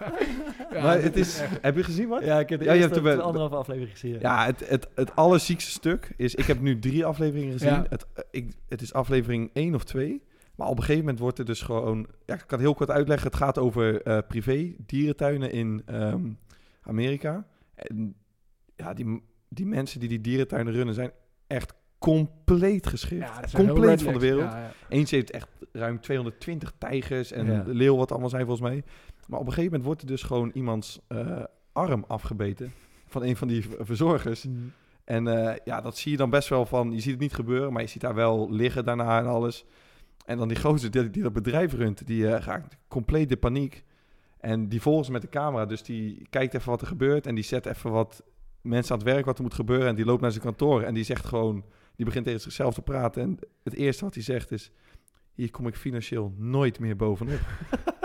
[0.73, 2.25] Ja, maar het is, echt- heb je gezien wat?
[2.25, 4.19] Ja, ik heb de Ja, je hebt er anderhalve aflevering gezien.
[4.21, 7.69] Ja, het, het, het allerziekste stuk is, ik heb nu drie afleveringen gezien.
[7.69, 7.85] Ja.
[7.89, 10.23] Het, eh, ik, het is aflevering één of twee.
[10.55, 12.91] Maar op een gegeven moment wordt er dus gewoon, ja, ik kan het heel kort
[12.91, 13.27] uitleggen.
[13.27, 16.31] Het gaat over eh, privé dierentuinen in ehm,
[16.83, 17.47] Amerika.
[17.75, 18.15] En
[18.77, 21.11] ja, die, die mensen die die dierentuinen runnen zijn
[21.47, 23.23] echt compleet geschikt.
[23.23, 24.53] Ja, compleet van de wereld.
[24.53, 24.73] Ja, ja.
[24.89, 28.83] Eens heeft echt ruim 220 tijgers en leeuw wat allemaal zijn volgens mij.
[29.27, 31.43] Maar op een gegeven moment wordt er dus gewoon iemands eh,
[31.73, 32.73] arm afgebeten
[33.07, 34.45] van een van die verzorgers.
[34.45, 34.73] Mm.
[35.05, 37.73] En eh, ja, dat zie je dan best wel van, je ziet het niet gebeuren,
[37.73, 39.65] maar je ziet daar wel liggen daarna en alles.
[40.25, 43.85] En dan die gozer die, dat bedrijf runt, die eh, raakt compleet de paniek.
[44.39, 47.45] En die volgt met de camera, dus die kijkt even wat er gebeurt en die
[47.45, 48.23] zet even wat
[48.61, 49.89] mensen aan het werk wat er moet gebeuren.
[49.89, 51.65] En die loopt naar zijn kantoor en die zegt gewoon,
[51.97, 53.23] die begint tegen zichzelf te praten.
[53.23, 54.71] En het eerste wat hij zegt is,
[55.35, 57.41] hier kom ik financieel nooit meer bovenop.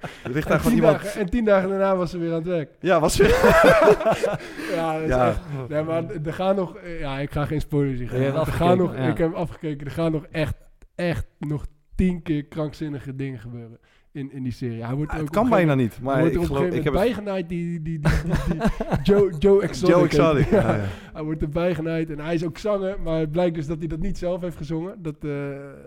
[0.24, 1.02] er ligt daar En gewoon tien, iemand...
[1.02, 2.70] dagen, en tien dagen daarna was ze weer aan het werk.
[2.80, 3.28] Ja, was weer...
[4.74, 5.28] Ja, dat is Ja.
[5.28, 5.40] echt...
[5.68, 6.76] Nee, maar er gaan nog...
[7.00, 8.34] Ja, ik ga geen spoilers geven.
[8.40, 9.06] Er gaan nog, ja.
[9.08, 9.86] Ik heb afgekeken.
[9.86, 10.54] Er gaan nog echt,
[10.94, 13.78] echt nog tien keer krankzinnige dingen gebeuren
[14.12, 14.84] in, in die serie.
[14.84, 16.70] Hij wordt Ah, ook het kan bijna niet, maar hij ik wordt er op een
[16.70, 16.76] geloof...
[16.76, 18.68] Ik gegeven heb bijgenaaid die, die, die, die, die
[19.02, 19.94] Joe, Joe Exotic.
[19.94, 20.60] Joe Exotic, hij.
[20.60, 20.84] ja, ja.
[21.12, 23.86] Hij wordt erbij genaaid en hij is ook zanger, maar het blijkt dus dat hij
[23.86, 25.02] dat niet zelf heeft gezongen.
[25.02, 25.30] Dat, eh,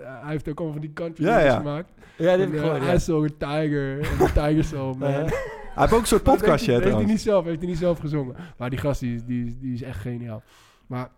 [0.04, 1.94] hij heeft ook allemaal van die country Ja, gemaakt.
[2.18, 2.98] Ja, dit heb En, ik gehoord, I ja.
[2.98, 5.10] saw a tiger en tiger saw man.
[5.12, 5.16] Ja.
[5.18, 5.32] Hij
[5.74, 7.60] heeft ook een soort Maar dat podcastje, hè, heeft, hij- heeft hij niet zelf, heeft
[7.60, 8.36] hij niet zelf gezongen.
[8.58, 10.42] Maar die gast die, is- die, is- die is echt geniaal.
[10.88, 11.10] Maar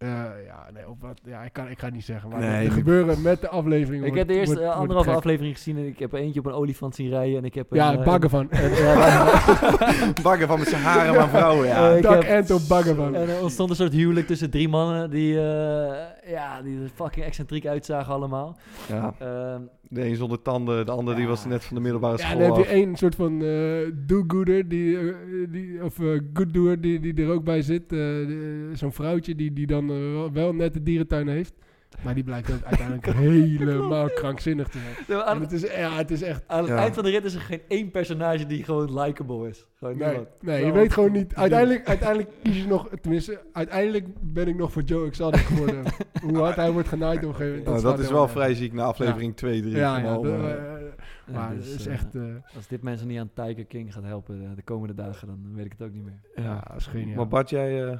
[0.00, 0.08] eh,
[0.46, 2.28] ja, nee, op wat, ja, ik, kan, ik ga het niet zeggen.
[2.30, 3.94] Maar Nee, er gebeuren met de aflevering.
[4.04, 6.40] Ik wordt- heb de eerste wordt- wordt anderhalve aflevering gezien en ik heb er eentje
[6.40, 7.66] op een olifant zien rijden en ik heb...
[7.74, 8.50] Ja, een, eh, baggen van.
[8.50, 10.22] en- ja, baggen.
[10.22, 11.90] Baggen van met zijn haren maar vrouwen, ja.
[11.90, 13.14] Eh, ik Dag heb- en op baggen van.
[13.14, 15.92] En er ontstond een soort huwelijk tussen drie mannen die, eh,
[16.30, 18.56] ja, die er fucking excentriek uitzagen allemaal.
[18.88, 19.14] ja.
[19.18, 21.28] Ehm, De een zonder tanden, de ander die Ja.
[21.30, 24.68] was net van de middelbare Ja, school dan heb je één soort van eh do-gooder,
[24.68, 25.14] die, eh,
[25.50, 27.92] die, of eh good-doer, die, die er ook bij zit.
[27.92, 27.98] Eh,
[28.72, 31.54] Zo'n vrouwtje die, die dan wel, wel net de dierentuin heeft.
[32.02, 35.22] Maar die blijkt ook uiteindelijk helemaal krankzinnig te zijn.
[35.22, 36.42] Aan, het is, ja, het is echt...
[36.46, 36.76] aan het Ja.
[36.76, 39.66] eind van de rit is er geen één personage die gewoon likable is.
[39.78, 40.28] Gewoon Nee, niemand.
[40.40, 41.34] nee je weet gewoon niet.
[41.34, 45.82] Uiteindelijk, uiteindelijk kies je nog, tenminste, uiteindelijk ben ik nog voor Joe Exotic geworden.
[46.22, 47.66] Hoe hard hij wordt genaaid op een gegeven moment.
[47.66, 49.74] Nou, slaat dat is wel vrij ziek na aflevering 2, 3.
[49.74, 50.04] Ja, ja.
[50.04, 50.82] Allemaal, de- eh, eh,
[51.26, 52.14] Ja, maar dus, het is eh, echt...
[52.14, 52.22] eh,
[52.56, 55.72] Als dit mensen niet aan Tiger King gaat helpen de komende dagen, dan weet ik
[55.78, 56.20] het ook niet meer.
[56.44, 57.16] ja, dat is geniaal.
[57.16, 57.98] Maar Bart, jij eh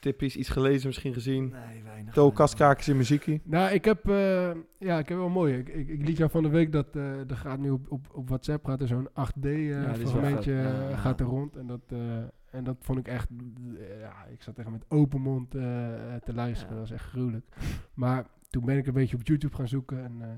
[0.00, 1.48] tippies, iets gelezen misschien gezien?
[1.68, 2.14] Nee, weinig.
[2.14, 3.40] To kastkakers in muziekie?
[3.44, 5.54] Nou, ik heb, eh, ja, ik heb wel mooi.
[5.56, 8.06] Ik, ik, ik liet jou van de week dat eh, er gaat nu op, op,
[8.12, 10.64] op WhatsApp gaat er zo'n 8D eh Ja, dit is wel fragmentje vet.
[10.82, 10.96] eh, Ja.
[10.96, 11.98] gaat er rond en dat eh,
[12.50, 13.28] en dat vond ik echt,
[14.00, 15.62] ja, ik zat echt met open mond eh,
[16.24, 16.74] te luisteren.
[16.74, 16.80] Ja.
[16.80, 17.46] Dat was echt gruwelijk.
[17.94, 20.28] Maar toen ben ik een beetje op YouTube gaan zoeken en eh,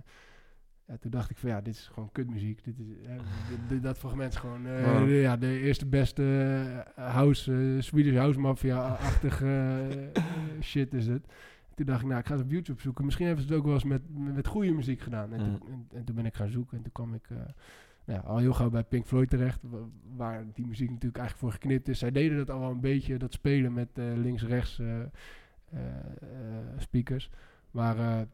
[0.88, 2.64] ja, toen dacht ik van ja, dit is gewoon kutmuziek.
[2.64, 5.04] Dit is, dat fragment is gewoon eh, Ja.
[5.04, 6.22] de, ja, de eerste beste
[6.96, 9.86] eh, house, eh, Swedish house mafia-achtige
[10.60, 11.26] shit is het.
[11.74, 13.04] Toen dacht ik, nou, ik ga het op YouTube zoeken.
[13.04, 14.02] Misschien hebben ze het ook wel eens met,
[14.34, 15.32] met, goede muziek gedaan.
[15.32, 15.44] En, Ja.
[15.44, 17.36] toen, en, en toen ben ik gaan zoeken en toen kwam ik eh,
[18.04, 19.78] ja, al heel gauw bij Pink Floyd terecht, wa-
[20.16, 21.98] waar die muziek natuurlijk eigenlijk voor geknipt is.
[21.98, 24.80] Zij deden dat al wel een beetje, dat spelen met links-rechts
[26.76, 27.30] speakers.
[27.70, 28.26] Maar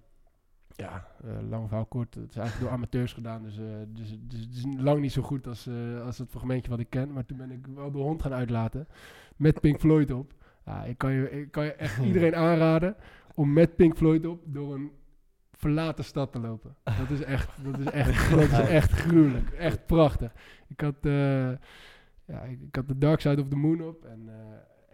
[0.77, 4.41] ja, eh, lang verhaal kort, het is eigenlijk door amateurs gedaan, dus, eh, dus, dus
[4.41, 7.13] het is lang niet zo goed als, eh, als het fragmentje wat ik ken.
[7.13, 8.89] Maar toen ben ik wel de hond gaan uitlaten
[9.37, 10.33] met Pink Floyd op.
[10.65, 12.97] Ja, ik, kan je, ik kan je echt iedereen aanraden
[13.35, 14.91] om met Pink Floyd op door een
[15.53, 16.77] verlaten stad te lopen.
[16.83, 19.51] Dat is echt, dat is echt, dat is echt gruwelijk.
[19.51, 20.33] Echt prachtig.
[20.69, 20.97] Ik had,
[22.25, 24.05] ja, ik, ik had de Dark Side of the Moon op.
[24.05, 24.29] En,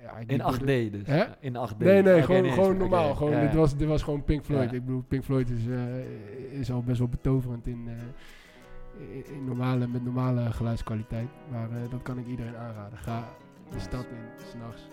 [0.02, 1.06] ja, In liep door 8D de- dus.
[1.06, 1.24] Hè?
[1.40, 1.78] In 8D.
[1.78, 3.14] Nee, nee, gewoon, nee, gewoon normaal.
[3.14, 4.70] Gewoon, ja, dit, was, dit was gewoon Pink Floyd.
[4.70, 4.76] Ja.
[4.76, 9.44] Ik bedoel, Pink Floyd is, eh, is al best wel betoverend in, eh, in, in
[9.44, 11.28] normale, met normale geluidskwaliteit.
[11.50, 12.98] Maar eh, dat kan ik iedereen aanraden.
[12.98, 13.28] Ga
[13.70, 14.88] de stad in, s'nachts.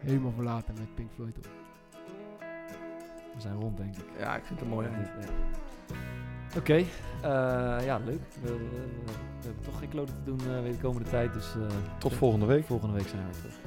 [0.00, 1.46] Helemaal verlaten met Pink Floyd op.
[3.34, 4.04] We zijn rond, denk ik.
[4.18, 5.06] Ja, ik vind het een mooi eind.
[5.06, 5.28] Ja.
[6.58, 6.84] Oké, eh,
[7.84, 8.20] ja, leuk.
[8.42, 8.58] We, we-
[9.40, 11.32] we hebben toch geen kloten te doen eh, weer de komende tijd.
[11.32, 11.66] Dus eh,
[11.98, 12.64] Tot volgende week.
[12.64, 13.58] volgende week zijn we weer terug.